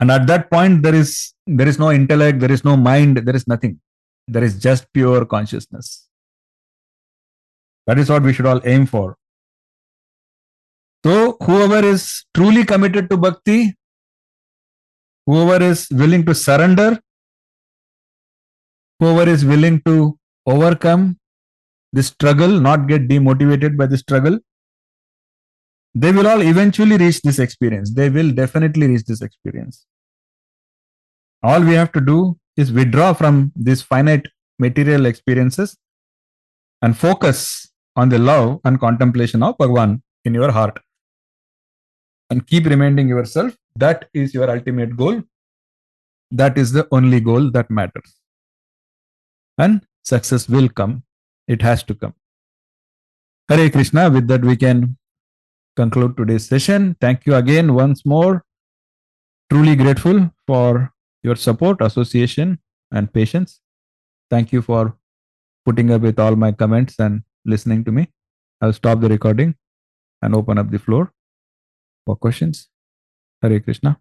[0.00, 3.36] And at that point, there is there is no intellect, there is no mind, there
[3.36, 3.80] is nothing.
[4.28, 6.08] There is just pure consciousness.
[7.86, 9.16] That is what we should all aim for.
[11.04, 13.74] So, whoever is truly committed to bhakti,
[15.26, 16.98] whoever is willing to surrender,
[18.98, 21.18] whoever is willing to overcome
[21.92, 24.38] the struggle, not get demotivated by the struggle,
[25.94, 27.92] they will all eventually reach this experience.
[27.92, 29.84] They will definitely reach this experience.
[31.42, 34.26] All we have to do is withdraw from these finite
[34.58, 35.76] material experiences
[36.80, 40.78] and focus on the love and contemplation of Bhagwan in your heart.
[42.30, 45.22] And keep reminding yourself that is your ultimate goal.
[46.30, 48.16] That is the only goal that matters.
[49.58, 51.04] And success will come.
[51.46, 52.14] It has to come.
[53.48, 54.08] Hare Krishna.
[54.10, 54.96] With that, we can
[55.76, 56.96] conclude today's session.
[57.00, 58.44] Thank you again once more.
[59.50, 60.92] Truly grateful for
[61.22, 62.58] your support, association,
[62.90, 63.60] and patience.
[64.30, 64.96] Thank you for
[65.64, 68.08] putting up with all my comments and listening to me.
[68.60, 69.54] I'll stop the recording
[70.22, 71.12] and open up the floor
[72.06, 72.68] for questions.
[73.42, 74.00] Hare Krishna.